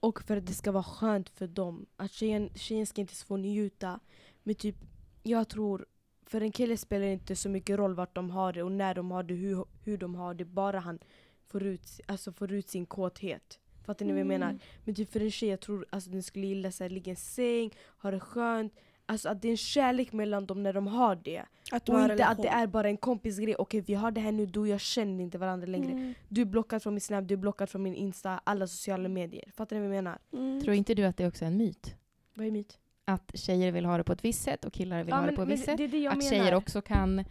Och 0.00 0.22
för 0.22 0.36
att 0.36 0.46
det 0.46 0.52
ska 0.54 0.72
vara 0.72 0.84
skönt 0.84 1.28
för 1.28 1.46
dem. 1.46 1.86
Att 1.96 2.12
tjejen, 2.12 2.50
tjejen 2.54 2.86
ska 2.86 3.00
inte 3.00 3.14
få 3.14 3.36
njuta. 3.36 4.00
Men 4.42 4.54
typ, 4.54 4.76
jag 5.22 5.48
tror, 5.48 5.86
för 6.26 6.40
en 6.40 6.52
kille 6.52 6.76
spelar 6.76 7.06
det 7.06 7.12
inte 7.12 7.36
så 7.36 7.48
mycket 7.48 7.78
roll 7.78 7.94
vart 7.94 8.14
de 8.14 8.30
har 8.30 8.52
det 8.52 8.62
och 8.62 8.72
när 8.72 8.94
de 8.94 9.10
har 9.10 9.22
det, 9.22 9.34
hur, 9.34 9.64
hur 9.84 9.98
de 9.98 10.14
har 10.14 10.34
det. 10.34 10.44
Bara 10.44 10.78
han 10.78 10.98
får 11.46 11.62
ut, 11.62 12.00
alltså 12.06 12.32
får 12.32 12.52
ut 12.52 12.68
sin 12.68 12.86
kåthet. 12.86 13.58
Fattar 13.84 14.06
ni 14.06 14.12
vad 14.12 14.20
jag 14.20 14.26
menar? 14.26 14.58
Men 14.84 14.94
typ 14.94 15.12
för 15.12 15.20
en 15.20 15.30
tjej, 15.30 15.48
jag 15.48 15.60
tror 15.60 15.86
alltså, 15.90 16.10
den 16.10 16.22
skulle 16.22 16.46
gilla 16.46 16.68
att 16.68 16.92
ligga 16.92 17.06
i 17.06 17.10
en 17.10 17.16
säng, 17.16 17.70
ha 18.02 18.10
det 18.10 18.20
skönt. 18.20 18.74
Alltså 19.08 19.28
att 19.28 19.42
det 19.42 19.48
är 19.48 19.50
en 19.50 19.56
kärlek 19.56 20.12
mellan 20.12 20.46
dem 20.46 20.62
när 20.62 20.72
de 20.72 20.86
har 20.86 21.16
det. 21.16 21.42
Att 21.72 21.86
du 21.86 21.92
Och 21.92 22.00
inte 22.00 22.26
att 22.26 22.42
det 22.42 22.48
är 22.48 22.66
bara 22.66 22.88
en 22.88 22.96
kompisgrej. 22.96 23.56
Okej 23.56 23.80
vi 23.80 23.94
har 23.94 24.10
det 24.10 24.20
här 24.20 24.32
nu, 24.32 24.46
du 24.46 24.60
och 24.60 24.68
jag 24.68 24.80
känner 24.80 25.24
inte 25.24 25.38
varandra 25.38 25.66
längre. 25.66 25.92
Mm. 25.92 26.14
Du 26.28 26.40
är 26.40 26.44
blockad 26.44 26.82
från 26.82 26.94
min 26.94 27.00
snap, 27.00 27.28
du 27.28 27.34
är 27.34 27.38
blockad 27.38 27.68
från 27.68 27.82
min 27.82 27.94
insta, 27.94 28.40
alla 28.44 28.66
sociala 28.66 29.08
medier. 29.08 29.50
Fattar 29.56 29.76
ni 29.76 29.82
vad 29.86 29.96
jag 29.96 30.04
menar? 30.04 30.18
Mm. 30.32 30.62
Tror 30.62 30.74
inte 30.74 30.94
du 30.94 31.04
att 31.04 31.16
det 31.16 31.26
också 31.26 31.44
är 31.44 31.48
en 31.48 31.56
myt? 31.56 31.94
Vad 32.34 32.46
är 32.46 32.50
mitt? 32.50 32.78
Att 33.08 33.30
tjejer 33.34 33.72
vill 33.72 33.84
ha 33.84 33.96
det 33.96 34.04
på 34.04 34.12
ett 34.12 34.24
visst 34.24 34.42
sätt 34.42 34.64
och 34.64 34.72
killar 34.72 35.04
vill 35.04 35.14
ha 35.14 35.26
det 35.26 35.32
på 35.32 35.42
ett 35.42 35.48
visst 35.48 35.64
sätt? 35.64 35.76
det 35.78 35.86
det 35.86 36.06
Att 36.06 36.18
menar. 36.18 36.30
tjejer 36.30 36.54
också 36.54 36.82
kan 36.82 37.24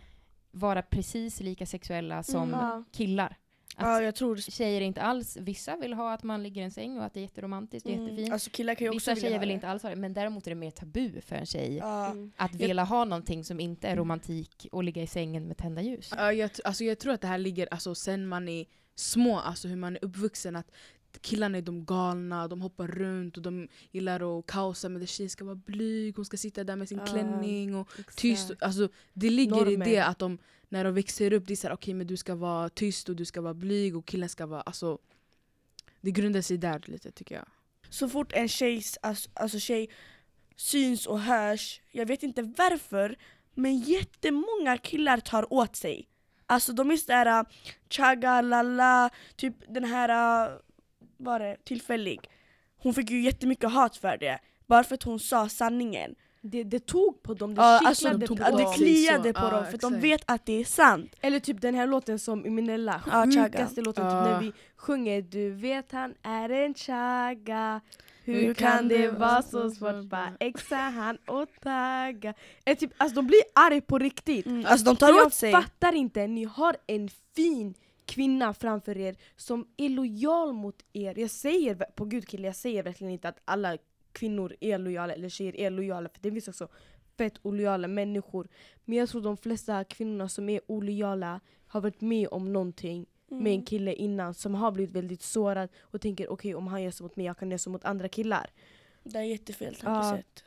vara 0.51 0.81
precis 0.81 1.39
lika 1.41 1.65
sexuella 1.65 2.23
som 2.23 2.43
Mm. 2.53 2.59
Ja. 2.59 2.83
killar. 2.91 3.38
Att 3.77 3.85
Ja, 3.88 4.01
jag 4.01 4.15
tror 4.15 4.38
tjejer 4.38 4.81
inte 4.81 5.01
alls, 5.01 5.38
vissa 5.38 5.75
vill 5.75 5.93
ha 5.93 6.13
att 6.13 6.23
man 6.23 6.43
ligger 6.43 6.61
i 6.61 6.65
en 6.65 6.71
säng 6.71 6.97
och 6.97 7.05
att 7.05 7.13
det 7.13 7.19
är 7.19 7.21
jätteromantiskt 7.21 7.85
och 7.88 7.93
Mm. 7.93 8.05
jättefint. 8.05 8.33
Alltså 8.33 8.49
killar 8.49 8.75
kan 8.75 8.85
ju 8.85 8.89
också 8.89 8.95
Vissa 8.97 9.13
vilja 9.13 9.29
tjejer 9.29 9.39
vill 9.39 9.51
inte 9.51 9.67
alls 9.67 9.83
ha 9.83 9.89
det, 9.89 9.95
men 9.95 10.13
däremot 10.13 10.47
är 10.47 10.51
det 10.51 10.55
mer 10.55 10.71
tabu 10.71 11.21
för 11.21 11.35
en 11.35 11.45
tjej 11.45 11.75
Ja. 11.77 12.05
Mm. 12.11 12.31
att 12.38 12.51
Jag- 12.59 12.67
vilja 12.67 12.83
ha 12.83 13.05
någonting 13.05 13.43
som 13.43 13.59
inte 13.59 13.88
är 13.88 13.95
romantik 13.95 14.67
och 14.71 14.83
ligga 14.83 15.01
i 15.03 15.07
sängen 15.07 15.47
med 15.47 15.57
tända 15.57 15.81
ljus. 15.81 16.13
Ja, 16.17 16.33
jag, 16.33 16.49
alltså 16.63 16.83
jag 16.83 16.99
tror 16.99 17.13
att 17.13 17.21
det 17.21 17.27
här 17.27 17.38
ligger 17.38 17.67
alltså, 17.71 17.95
sen 17.95 18.27
man 18.27 18.47
är 18.49 18.65
små, 18.95 19.39
alltså 19.39 19.67
hur 19.67 19.75
man 19.75 19.95
är 19.95 20.05
uppvuxen. 20.05 20.55
Att 20.55 20.71
killarna 21.21 21.58
är 21.58 21.62
de 21.62 21.86
galna, 21.86 22.47
de 22.47 22.62
hoppar 22.62 22.88
runt 22.88 23.38
och 23.38 23.43
de 23.43 23.67
gillar 23.91 24.39
att 24.39 24.45
kaosa 24.45 24.89
men 24.89 25.08
tjejen 25.08 25.30
ska 25.30 25.45
vara 25.45 25.56
blyg, 25.56 26.15
hon 26.15 26.25
ska 26.25 26.38
sitta 26.38 26.63
där 26.63 26.75
med 26.75 26.89
sin 26.89 26.97
Ja, 26.97 27.06
klänning 27.06 27.75
och 27.75 27.89
Exakt. 27.99 28.17
tyst. 28.17 28.51
Alltså, 28.60 28.89
det 29.13 29.30
ligger 29.30 29.67
i 29.67 29.78
Normer. 29.78 29.86
det 29.86 29.99
att 29.99 30.19
de, 30.19 30.38
när 30.69 30.84
de 30.84 30.93
växer 30.93 31.34
upp, 31.34 31.47
det 31.47 31.54
är 31.54 31.56
såhär 31.56 31.75
okej 31.75 31.93
men 31.93 32.08
du 32.08 32.17
ska 32.17 32.36
vara 32.36 32.69
tyst 32.69 33.10
och 33.10 33.15
du 33.15 33.25
ska 33.25 33.41
vara 33.41 33.54
blyg 33.54 33.97
och 33.97 34.06
killen 34.06 34.30
ska 34.30 34.45
vara... 34.45 34.62
Alltså, 34.62 34.97
det 36.01 36.12
grundar 36.12 36.41
sig 36.41 36.58
där 36.58 36.82
lite 36.86 37.12
tycker 37.12 37.36
jag. 37.36 37.45
Så 37.89 38.10
fort 38.10 38.34
en 38.34 38.47
tjejs, 38.47 38.97
alltså, 39.01 39.30
alltså 39.34 39.60
tjej 39.60 39.89
syns 40.56 41.06
och 41.06 41.19
hörs, 41.19 41.82
jag 41.91 42.06
vet 42.06 42.23
inte 42.23 42.41
varför, 42.41 43.17
men 43.54 43.78
jättemånga 43.80 44.78
killar 44.78 45.17
tar 45.17 45.54
åt 45.54 45.75
sig. 45.75 46.08
Alltså 46.47 46.73
de 46.73 46.91
är 46.91 46.97
sådär 46.97 47.39
uh, 47.39 47.47
chaga, 47.89 48.41
lalla, 48.41 49.10
typ 49.36 49.56
den 49.69 49.84
här, 49.84 50.10
är 51.31 51.39
det, 51.39 51.57
tillfällig. 51.63 52.19
Hon 52.77 52.93
fick 52.93 53.09
ju 53.11 53.21
jättemycket 53.21 53.71
hat 53.71 53.97
för 53.97 54.17
det. 54.17 54.39
Bara 54.67 54.83
för 54.83 54.95
att 54.95 55.03
hon 55.03 55.19
sa 55.19 55.49
sanningen. 55.49 56.15
Det, 56.41 56.63
det 56.63 56.79
tog 56.85 57.23
på 57.23 57.33
dem, 57.33 57.55
det 57.55 57.61
Ja, 57.61 57.79
kittlade 57.79 57.89
alltså, 57.89 58.17
de 58.17 58.27
tog 58.27 58.38
på 58.38 58.43
ja, 58.43 58.51
det 58.57 58.63
dem. 58.63 58.73
sig 58.73 58.83
kliade 58.85 59.33
på 59.33 59.39
Ja, 59.41 59.49
dem 59.49 59.65
för 59.65 59.77
de 59.77 59.99
vet 59.99 60.21
att 60.25 60.45
det 60.45 60.53
är 60.59 60.63
sant. 60.65 61.15
Eller 61.21 61.39
typ 61.39 61.61
den 61.61 61.75
här 61.75 61.88
låten 61.88 62.19
som 62.19 62.45
Eminella, 62.45 63.01
Ja, 63.05 63.11
Chaga. 63.11 63.43
sjukaste 63.43 63.81
låten 63.81 64.03
typ 64.03 64.11
Ja. 64.11 64.23
när 64.23 64.39
vi 64.41 64.51
sjunger 64.77 65.21
Du 65.21 65.49
vet 65.49 65.91
han 65.91 66.13
är 66.23 66.49
en 66.49 66.73
chaga 66.73 67.81
hur, 68.23 68.33
Hur 68.33 68.53
kan 68.53 68.71
kan 68.77 68.88
det 68.88 68.97
det 68.97 69.11
vara 69.11 69.41
så 69.41 69.69
svårt? 69.71 70.03
Bara 70.03 70.31
exa 70.39 70.75
han 70.75 71.17
och 71.27 71.47
tagga 71.63 72.33
är 72.65 72.75
typ, 72.75 72.91
Alltså 72.97 73.15
de 73.15 73.27
blir 73.27 73.41
arga 73.55 73.81
på 73.81 73.97
riktigt 73.99 74.47
Alltså 74.65 74.85
de 74.85 74.95
tar 74.95 75.07
jag 75.07 75.25
åt 75.27 75.33
sig. 75.33 75.51
fattar 75.51 75.93
inte, 75.95 76.27
ni 76.27 76.43
har 76.43 76.75
en 76.88 77.09
fin 77.35 77.73
kvinna 78.06 78.54
framför 78.54 78.98
er 78.98 79.15
som 79.36 79.68
är 79.78 79.89
lojal 79.89 80.54
mot 80.54 80.86
er. 80.94 81.20
Jag 81.20 81.30
säger, 81.32 81.76
på 81.76 82.06
gud 82.06 82.28
kille, 82.28 82.48
jag 82.48 82.56
säger 82.56 82.84
verkligen 82.84 83.13
inte 83.13 83.30
att 83.30 83.39
alla 83.46 83.78
kvinnor 84.12 84.56
är 84.62 84.78
lojala 84.78 85.13
eller 85.13 85.30
tjejer 85.30 85.56
är 85.56 85.70
lojala 85.70 86.10
för 86.10 86.20
det 86.22 86.32
finns 86.32 86.48
också 86.48 86.68
fett 87.18 87.34
olojala 87.41 87.88
människor. 87.88 88.48
Men 88.86 88.98
jag 88.98 89.10
tror 89.10 89.22
de 89.22 89.38
flesta 89.38 89.84
kvinnorna 89.84 90.30
som 90.30 90.50
är 90.50 90.62
olojala 90.68 91.39
har 91.68 91.82
varit 91.82 92.02
med 92.02 92.28
om 92.32 92.54
någonting 92.54 93.06
med 93.28 93.39
Mm. 93.39 93.48
en 93.48 93.62
kille 93.65 93.94
innan 93.94 94.34
som 94.34 94.56
har 94.56 94.72
blivit 94.72 94.96
väldigt 94.96 95.22
sårad 95.22 95.70
och 95.82 96.02
tänker 96.02 96.32
okej 96.32 96.56
om 96.56 96.68
han 96.68 96.84
gör 96.84 96.91
så 96.91 97.04
mot 97.04 97.15
mig, 97.15 97.26
jag 97.26 97.38
kan 97.38 97.52
göra 97.52 97.58
så 97.60 97.70
mot 97.70 97.86
andra 97.86 98.08
killar. 98.10 98.50
Det 99.04 99.18
är 99.20 99.24
jättefel 99.24 99.76
Ja. 99.84 99.86
tankesätt. 99.86 100.44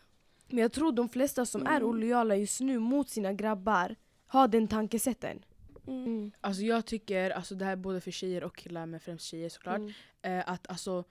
Men 0.49 0.59
jag 0.59 0.73
tror 0.73 0.93
de 0.93 1.09
flesta 1.09 1.47
som 1.47 1.67
är 1.67 1.77
Mm. 1.77 1.89
olojala 1.89 2.37
just 2.37 2.61
nu 2.61 2.79
mot 2.79 3.09
sina 3.09 3.33
grabbar 3.33 3.97
har 4.27 4.49
den 4.49 4.69
tankesätten. 4.69 5.45
Mm. 5.89 6.33
Alltså 6.41 6.63
jag 6.63 6.87
tycker, 6.87 7.31
alltså 7.31 7.55
det 7.55 7.65
här 7.65 7.73
är 7.73 7.77
både 7.77 8.01
för 8.01 8.11
tjejer 8.11 8.45
och 8.45 8.57
killar 8.57 8.87
men 8.87 9.01
främst 9.01 9.25
tjejer 9.25 9.49
såklart. 9.49 9.79
Mm. 9.79 9.93
eh, 10.23 10.45
att 10.47 10.71
alltså, 10.71 11.05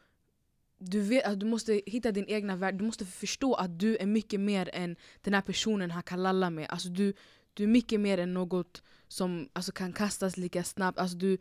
du, 0.78 1.02
vet, 1.02 1.26
att 1.26 1.40
du 1.40 1.46
måste 1.46 1.82
hitta 1.86 2.12
din 2.12 2.26
egna 2.28 2.56
värld, 2.56 2.76
du 2.76 2.86
måste 2.86 3.06
förstå 3.06 3.54
att 3.54 3.80
du 3.80 3.98
är 3.98 4.06
mycket 4.06 4.40
mer 4.40 4.70
än 4.74 4.96
den 5.22 5.34
här 5.34 5.42
personen 5.42 5.92
han 5.92 6.04
kan 6.04 6.24
lalla 6.24 6.50
med. 6.50 6.70
Alltså 6.70 6.90
du, 6.90 7.14
du 7.54 7.64
är 7.64 7.68
mycket 7.68 8.00
mer 8.00 8.18
än 8.18 8.34
något 8.34 8.84
som 9.08 9.50
alltså, 9.54 9.72
kan 9.72 9.94
kastas 9.94 10.38
lika 10.38 10.64
snabbt. 10.64 11.00
Alltså 11.00 11.18
du, 11.18 11.38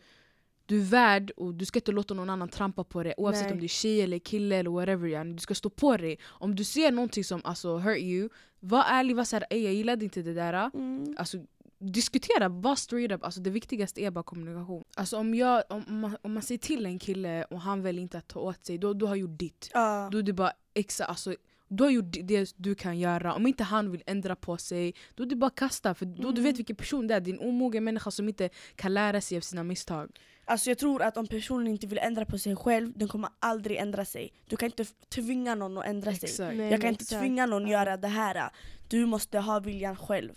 du 0.66 0.81
är 0.81 0.85
värd 0.85 1.31
och 1.31 1.55
du 1.55 1.64
ska 1.64 1.79
inte 1.79 1.92
låta 1.92 2.14
någon 2.14 2.31
annan 2.31 2.49
trampa 2.49 2.85
på 2.85 3.03
dig 3.03 3.14
oavsett 3.16 3.44
Nej. 3.44 3.53
om 3.53 3.59
det 3.59 3.66
är 3.66 3.68
tjej 3.68 4.01
eller 4.01 4.18
kille 4.18 4.57
eller 4.57 4.70
whatever. 4.70 5.09
Yani. 5.09 5.33
Du 5.33 5.38
ska 5.38 5.55
stå 5.55 5.70
på 5.70 5.96
dig. 5.96 6.18
Om 6.25 6.55
du 6.55 6.64
ser 6.64 6.90
någonting 6.90 7.25
som 7.25 7.40
alltså, 7.44 7.77
hurt 7.77 7.99
you, 7.99 8.29
var 8.61 8.85
ärlig, 8.85 9.16
var 9.16 9.25
såhär 9.25 9.46
ey 9.51 9.64
jag 9.64 9.75
gillade 9.75 10.05
inte 10.05 10.22
det 10.22 10.35
där. 10.35 10.70
Mm. 10.75 11.14
Alltså, 11.18 11.38
diskutera, 11.78 12.48
var 12.48 12.76
straight 12.76 13.12
up. 13.12 13.24
Alltså, 13.24 13.40
det 13.40 13.50
viktigaste 13.50 14.00
är 14.00 14.10
bara 14.10 14.24
kommunikation. 14.24 14.84
Alltså, 14.96 15.16
om, 15.18 15.34
jag, 15.34 15.62
om, 15.68 15.84
om, 15.88 16.00
man, 16.00 16.16
om 16.22 16.32
man 16.34 16.42
säger 16.42 16.58
till 16.58 16.86
en 16.86 16.98
kille 16.98 17.44
och 17.44 17.60
han 17.60 17.82
väljer 17.82 18.02
inte 18.02 18.18
att 18.18 18.28
ta 18.28 18.40
åt 18.40 18.66
sig, 18.66 18.78
då 18.78 18.92
du 18.94 19.06
har 19.06 19.16
gjort 19.16 19.38
ditt. 19.38 19.70
Ja. 19.74 20.08
Då 20.12 20.18
är 20.18 20.22
det 20.22 20.32
bara 20.32 20.52
exa, 20.74 21.04
alltså, 21.04 21.34
du 21.68 21.84
har 21.84 21.90
gjort 21.90 22.16
det 22.22 22.52
du 22.56 22.74
kan 22.74 22.98
göra. 22.98 23.34
Om 23.34 23.46
inte 23.46 23.64
han 23.64 23.90
vill 23.90 24.02
ändra 24.06 24.36
på 24.36 24.56
sig, 24.56 24.94
då 25.14 25.22
är 25.22 25.26
det 25.26 25.36
bara 25.36 25.50
kasta. 25.50 25.94
För 25.94 26.06
då 26.06 26.22
du 26.22 26.28
Mm. 26.28 26.42
vet 26.44 26.58
vilken 26.58 26.76
person 26.76 27.06
det 27.06 27.14
är. 27.14 27.20
Det 27.20 27.30
är 27.30 27.34
en 27.34 27.40
omogen 27.48 27.84
människa 27.84 28.10
som 28.10 28.28
inte 28.28 28.48
kan 28.76 28.94
lära 28.94 29.20
sig 29.20 29.36
av 29.36 29.40
sina 29.40 29.62
misstag. 29.64 30.10
Alltså 30.44 30.70
jag 30.70 30.78
tror 30.78 31.02
att 31.02 31.16
om 31.16 31.26
personen 31.26 31.66
inte 31.66 31.86
vill 31.86 31.98
ändra 31.98 32.24
på 32.26 32.38
sig 32.38 32.56
själv, 32.56 32.92
den 32.96 33.08
kommer 33.08 33.30
aldrig 33.38 33.76
ändra 33.76 34.04
sig. 34.04 34.32
Du 34.48 34.56
kan 34.56 34.66
inte 34.66 34.84
tvinga 35.08 35.54
någon 35.54 35.78
att 35.78 35.86
ändra 35.86 36.10
sig. 36.14 36.28
Exakt. 36.28 36.56
Nej, 36.56 36.70
Jag 36.70 36.80
kan 36.80 36.90
inte 36.90 37.02
exakt. 37.02 37.20
tvinga 37.22 37.46
någon 37.46 37.64
att 37.64 37.70
göra 37.70 37.96
det 37.96 38.08
här. 38.08 38.50
Du 38.88 39.06
måste 39.06 39.38
ha 39.38 39.60
viljan 39.60 39.96
själv. 39.96 40.32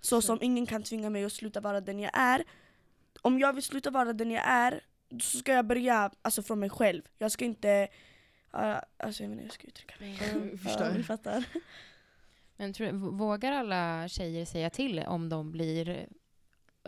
Så 0.00 0.16
Exakt. 0.16 0.26
som 0.26 0.38
ingen 0.42 0.66
kan 0.66 0.82
tvinga 0.82 1.10
mig 1.10 1.24
att 1.24 1.32
sluta 1.32 1.60
vara 1.60 1.80
den 1.80 2.00
jag 2.00 2.10
är. 2.14 2.44
Om 3.22 3.38
jag 3.38 3.52
vill 3.52 3.62
sluta 3.62 3.90
vara 3.90 4.12
den 4.12 4.30
jag 4.30 4.42
är, 4.46 4.80
så 5.20 5.38
ska 5.38 5.52
jag 5.52 5.66
börja 5.66 6.10
alltså, 6.22 6.42
från 6.42 6.60
mig 6.60 6.70
själv. 6.70 7.02
Jag 7.18 7.32
ska 7.32 7.44
inte... 7.44 7.88
Uh, 8.54 8.76
alltså 8.96 9.22
jag 9.22 9.30
vet 9.30 9.38
inte 9.38 9.42
hur 9.42 9.42
jag 9.42 9.52
ska 9.52 9.66
uttrycka 9.66 9.94
mig. 10.00 10.18
Jag 10.50 10.60
förstår. 10.60 10.86
Ja, 10.86 10.92
ni 10.92 11.02
fattar. 11.02 11.44
Men 12.56 12.72
tror, 12.72 12.92
vågar 13.10 13.52
alla 13.52 14.08
tjejer 14.08 14.44
säga 14.44 14.70
till 14.70 14.98
om 14.98 15.28
de 15.28 15.52
blir 15.52 16.06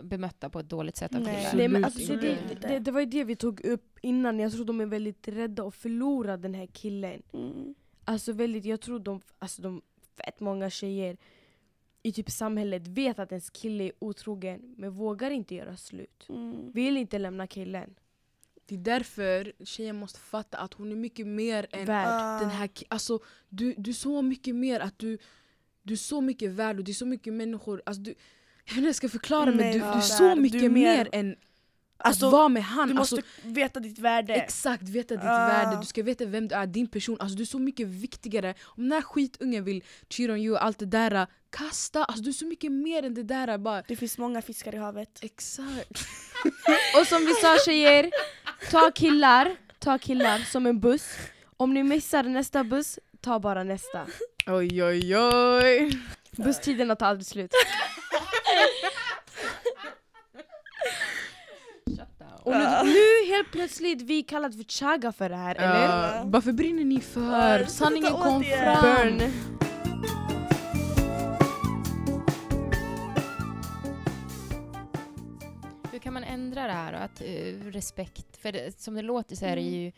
bemötta 0.03 0.51
på 0.51 0.59
ett 0.59 0.69
dåligt 0.69 0.97
sätt 0.97 1.15
av 1.15 1.21
Nej. 1.21 1.37
killar? 1.37 1.55
Nej, 1.55 1.69
men 1.69 1.85
alltså, 1.85 2.17
det, 2.17 2.39
det, 2.61 2.79
det 2.79 2.91
var 2.91 3.01
ju 3.01 3.07
det 3.07 3.25
vi 3.25 3.37
tog 3.37 3.65
upp 3.65 3.99
innan, 4.03 4.39
jag 4.39 4.53
tror 4.53 4.65
de 4.65 4.81
är 4.81 4.87
väldigt 4.87 5.29
rädda 5.29 5.67
att 5.67 5.75
förlora 5.75 6.37
den 6.37 6.55
här 6.55 6.67
killen. 6.67 7.23
Mm. 7.33 7.75
Alltså 8.05 8.33
väldigt, 8.33 8.65
jag 8.65 8.81
tror 8.81 8.99
de, 8.99 9.21
alltså 9.39 9.63
de 9.63 9.83
fett 10.17 10.41
många 10.41 10.71
tjejer 10.71 11.17
i 12.03 12.13
typ 12.13 12.31
samhället 12.31 12.89
vet 12.89 13.19
att 13.19 13.33
ens 13.33 13.51
kille 13.51 13.85
är 13.85 13.93
otrogen 13.99 14.75
men 14.77 14.91
vågar 14.91 15.31
inte 15.31 15.55
göra 15.55 15.77
slut. 15.77 16.27
Mm. 16.29 16.73
Vill 16.73 16.97
inte 16.97 17.19
lämna 17.19 17.47
killen. 17.47 17.95
Det 18.67 18.75
är 18.75 18.79
därför 18.79 19.53
tjejen 19.65 19.97
måste 19.97 20.21
fatta 20.21 20.59
att 20.59 20.75
hon 20.75 20.93
är 20.93 20.97
mycket 20.97 21.27
mer 21.27 21.67
än 21.73 21.85
Värd. 21.87 22.41
Den 22.41 22.51
här 22.51 22.67
ki- 22.67 22.85
alltså, 22.89 23.19
du, 23.49 23.75
du 23.79 23.91
är 23.91 23.95
så 23.95 24.23
mycket 24.23 24.55
mer 24.55 24.81
att 24.81 24.99
du 24.99 25.19
du 25.83 25.93
är 25.93 25.99
så 25.99 26.21
mycket 26.21 26.51
värd 26.51 26.79
och 26.79 26.85
det 26.85 26.93
är 26.93 26.95
så 26.95 27.07
mycket 27.07 27.33
människor. 27.33 27.83
Alltså, 27.87 28.03
du, 28.03 28.11
jag 28.11 28.17
vet 28.65 28.71
inte 28.71 28.81
hur 28.81 28.87
jag 28.87 28.95
ska 28.95 29.09
förklara 29.09 29.47
men 29.47 29.57
Nej, 29.57 29.73
du, 29.73 29.79
du 29.79 29.85
är 29.85 30.01
så 30.01 30.25
Du 30.25 30.31
är 30.31 30.37
mycket 30.37 30.63
mer- 30.63 30.71
mer 30.73 31.09
än 31.13 31.37
Alltså, 32.05 32.27
att 32.27 32.33
vara 32.33 32.49
med 32.49 32.65
han. 32.65 32.89
Du 32.89 32.95
måste 32.95 33.17
Alltså, 33.17 33.31
veta 33.43 33.81
ditt 33.81 33.99
värde. 33.99 34.35
Exakt, 34.35 34.83
veta 34.83 35.15
ditt 35.15 35.25
Ah. 35.25 35.47
värde, 35.47 35.79
du 35.81 35.87
ska 35.87 36.03
veta 36.03 36.25
vem 36.25 36.49
du 36.49 36.55
är, 36.55 36.67
din 36.67 36.87
person. 36.87 37.17
Alltså, 37.21 37.37
du 37.37 37.43
är 37.43 37.47
så 37.47 37.59
mycket 37.59 37.87
viktigare. 37.87 38.55
Om 38.65 38.83
den 38.83 38.93
här 38.93 39.03
skitungen 39.03 39.65
vill 39.65 39.85
cheat 40.11 40.31
on 40.31 40.37
you 40.39 40.55
och 40.57 40.65
allt 40.65 40.79
det 40.79 40.87
där, 40.87 41.27
kasta! 41.51 42.05
Alltså, 42.05 42.23
du 42.23 42.29
är 42.31 42.35
så 42.35 42.47
mycket 42.47 42.73
mer 42.73 43.03
än 43.03 43.15
det 43.15 43.23
där. 43.23 43.59
Bara, 43.59 43.83
Det 43.89 43.97
finns 43.97 44.19
många 44.19 44.43
fiskar 44.43 44.75
i 44.75 44.79
havet. 44.79 45.19
exakt. 45.23 46.07
Och 47.01 47.07
som 47.07 47.27
vi 47.27 47.33
sa 47.35 47.57
tjejer, 47.67 48.11
ta 48.71 48.91
killar, 48.95 49.57
ta 49.79 49.99
killar 49.99 50.39
som 50.39 50.67
en 50.67 50.81
buss. 50.81 51.09
Om 51.57 51.75
ni 51.75 51.83
missar 51.83 52.23
nästa 52.23 52.65
buss, 52.65 52.99
ta 53.21 53.39
bara 53.41 53.65
nästa. 53.65 54.07
Oj 54.47 54.85
oj 54.85 55.17
oj. 55.17 55.99
Busstiderna 56.37 56.97
tar 56.97 57.07
aldrig 57.07 57.27
slut. 57.27 57.51
Och 62.45 62.53
nu, 62.53 62.69
nu 62.85 63.33
helt 63.35 63.53
plötsligt 63.53 64.03
vi 64.03 64.23
kallat 64.23 64.57
för 64.57 64.65
chaga 64.65 65.13
för 65.13 65.29
det 65.29 65.37
här, 65.37 65.55
eller? 65.55 65.85
Ja, 65.85 66.23
varför 66.25 66.53
brinner 66.53 66.85
ni 66.85 67.01
för? 67.01 67.59
Ja, 67.61 67.67
Sanningen 67.67 68.13
kom 68.13 68.43
fram. 68.45 68.83
Burn. 69.19 69.33
Hur 75.93 75.99
kan 75.99 76.15
man 76.15 76.25
ändra 76.25 76.67
det 76.67 76.73
här? 76.73 76.93
och 76.93 77.01
Att, 77.01 77.21
eh, 77.21 77.71
respekt, 77.71 78.37
för 78.37 78.53
det, 78.53 78.81
som 78.81 78.95
det 78.95 79.03
låter 79.03 79.37
så 79.37 79.45
är 79.47 79.57
det 79.57 79.63
ju, 79.63 79.93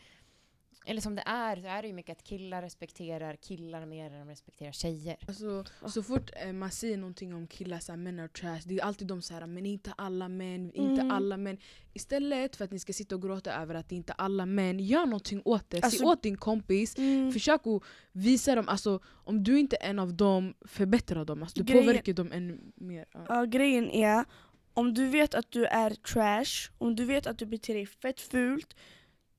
eller 0.85 1.01
som 1.01 1.15
det 1.15 1.23
är, 1.25 1.55
så 1.61 1.67
är 1.67 1.81
det 1.81 1.87
ju 1.87 1.93
mycket 1.93 2.17
att 2.17 2.23
killar 2.23 2.61
respekterar 2.61 3.35
killar 3.35 3.85
mer 3.85 4.05
än 4.11 4.19
de 4.19 4.27
respekterar 4.29 4.71
tjejer. 4.71 5.17
Alltså, 5.27 5.63
så 5.87 6.03
fort 6.03 6.31
eh, 6.45 6.53
man 6.53 6.71
säger 6.71 6.97
någonting 6.97 7.33
om 7.33 7.47
killar, 7.47 7.79
såhär, 7.79 7.97
män 7.97 8.19
är 8.19 8.27
trash, 8.27 8.59
det 8.65 8.75
är 8.79 8.83
alltid 8.83 9.07
de 9.07 9.21
såhär 9.21 9.47
men 9.47 9.65
inte 9.65 9.93
alla 9.97 10.27
män, 10.29 10.71
inte 10.73 11.01
Mm. 11.01 11.11
alla 11.11 11.37
män. 11.37 11.57
Istället 11.93 12.55
för 12.55 12.65
att 12.65 12.71
ni 12.71 12.79
ska 12.79 12.93
sitta 12.93 13.15
och 13.15 13.21
gråta 13.21 13.53
över 13.53 13.75
att 13.75 13.89
det 13.89 13.95
inte 13.95 14.11
är 14.17 14.21
alla 14.21 14.45
män, 14.45 14.79
gör 14.79 15.05
någonting 15.05 15.41
åt 15.45 15.69
det. 15.69 15.83
Alltså- 15.83 15.97
Säg 15.99 16.07
åt 16.07 16.23
din 16.23 16.37
kompis, 16.37 16.97
Mm. 16.97 17.31
försök 17.31 17.67
att 17.67 17.83
visa 18.11 18.55
dem, 18.55 18.69
alltså, 18.69 18.99
om 19.07 19.43
du 19.43 19.59
inte 19.59 19.75
är 19.79 19.89
en 19.89 19.99
av 19.99 20.13
dem, 20.13 20.53
förbättra 20.61 21.25
dem. 21.25 21.43
Alltså, 21.43 21.59
du 21.59 21.63
Grejen- 21.63 21.85
påverkar 21.85 22.13
dem 22.13 22.31
ännu 22.31 22.59
mer. 22.75 23.05
Ja. 23.13 23.25
Ja, 23.29 23.45
grejen 23.45 23.89
är, 23.89 24.25
om 24.73 24.93
du 24.93 25.07
vet 25.07 25.35
att 25.35 25.51
du 25.51 25.65
är 25.65 25.89
trash, 25.89 26.71
om 26.77 26.95
du 26.95 27.05
vet 27.05 27.27
att 27.27 27.37
du 27.37 27.45
beter 27.45 27.73
dig 27.73 27.85
fett 27.85 28.21
fult, 28.21 28.75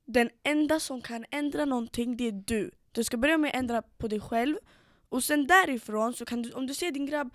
den 0.07 0.29
enda 0.43 0.79
som 0.79 1.01
kan 1.01 1.25
ändra 1.31 1.65
någonting 1.65 2.17
det 2.17 2.27
är 2.27 2.31
du. 2.31 2.71
Du 2.91 3.03
ska 3.03 3.17
börja 3.17 3.37
med 3.37 3.49
att 3.49 3.55
ändra 3.55 3.81
på 3.81 4.07
dig 4.07 4.19
själv, 4.19 4.55
och 5.09 5.23
sen 5.23 5.47
därifrån 5.47 6.13
så 6.13 6.25
kan 6.25 6.41
du, 6.41 6.51
om 6.51 6.67
du 6.67 6.73
ser 6.73 6.91
din 6.91 7.05
grabb 7.05 7.33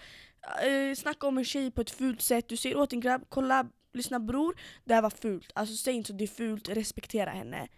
eh, 0.64 0.94
snacka 0.94 1.26
om 1.26 1.38
en 1.38 1.44
tjej 1.44 1.70
på 1.70 1.80
ett 1.80 1.90
fult 1.90 2.22
sätt, 2.22 2.48
du 2.48 2.56
säger 2.56 2.76
åt 2.76 2.90
din 2.90 3.00
grabb, 3.00 3.24
kolla, 3.28 3.66
lyssna 3.92 4.20
bror, 4.20 4.56
det 4.84 4.94
här 4.94 5.02
var 5.02 5.10
fult. 5.10 5.52
Alltså 5.54 5.76
säg 5.76 5.94
inte 5.94 6.06
så 6.06 6.12
det 6.12 6.24
är 6.24 6.28
fult, 6.28 6.68
respektera 6.68 7.30
henne. 7.30 7.68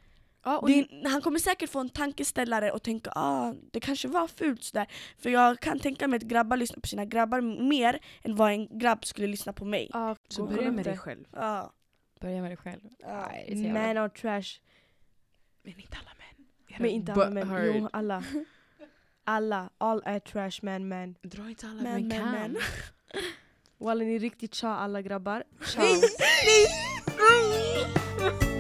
Ja, 0.45 0.69
är, 0.69 1.09
han 1.09 1.21
kommer 1.21 1.39
säkert 1.39 1.71
få 1.71 1.81
en 1.81 1.89
tankeställare 1.89 2.71
och 2.71 2.83
tänka 2.83 3.11
ah, 3.15 3.55
det 3.73 3.81
kanske 3.81 4.09
var 4.09 4.29
fult 4.29 4.65
sådär. 4.65 4.87
För 5.19 5.31
jag 5.31 5.61
kan 5.61 5.79
tänka 5.79 6.09
mig 6.09 6.17
att 6.17 6.23
grabbar 6.23 6.57
lyssnar 6.57 6.81
på 6.81 6.89
sina 6.89 7.05
grabbar 7.05 7.41
mer 7.41 8.01
än 8.23 8.37
vad 8.37 8.53
en 8.53 8.79
grabb 8.79 9.05
skulle 9.05 9.27
lyssna 9.27 9.53
på 9.53 9.65
mig. 9.65 9.91
ja, 9.93 10.17
Så 10.29 10.47
börja 10.47 10.71
med 10.71 10.85
dig 10.85 10.99
själv. 10.99 11.25
Ja. 11.33 11.73
Börja 12.21 12.43
med 12.43 12.51
dig 12.51 12.57
själv. 12.57 12.81
Ja. 12.99 13.29
Nej, 13.31 13.73
Man 13.73 13.97
are 13.97 14.09
trash. 14.09 14.61
Men 15.65 15.81
inte 15.81 15.97
alla 15.97 16.11
män. 16.19 16.47
Era 16.69 16.79
Men 16.79 16.91
inte 16.91 17.13
alla 17.13 17.31
män. 17.31 17.49
butthurt. 17.49 17.75
Jo, 17.77 17.89
alla. 17.93 18.25
Alla. 19.27 19.71
All 19.79 20.03
är 20.05 20.19
trash 20.21 20.59
man 20.63 20.89
man. 20.89 21.15
Dra 21.23 21.49
inte 21.49 21.67
alla 21.67 21.83
Men, 21.83 22.09
men, 22.09 22.19
kan. 22.21 22.31
men. 22.33 22.57
Walla 23.79 24.05
ni 24.05 24.15
är 24.15 24.19
riktigt 24.19 24.55
tja 24.55 24.69
alla 24.69 25.03
grabbar. 25.03 25.45
Ciao. 25.67 25.85
Nej! 27.19 28.54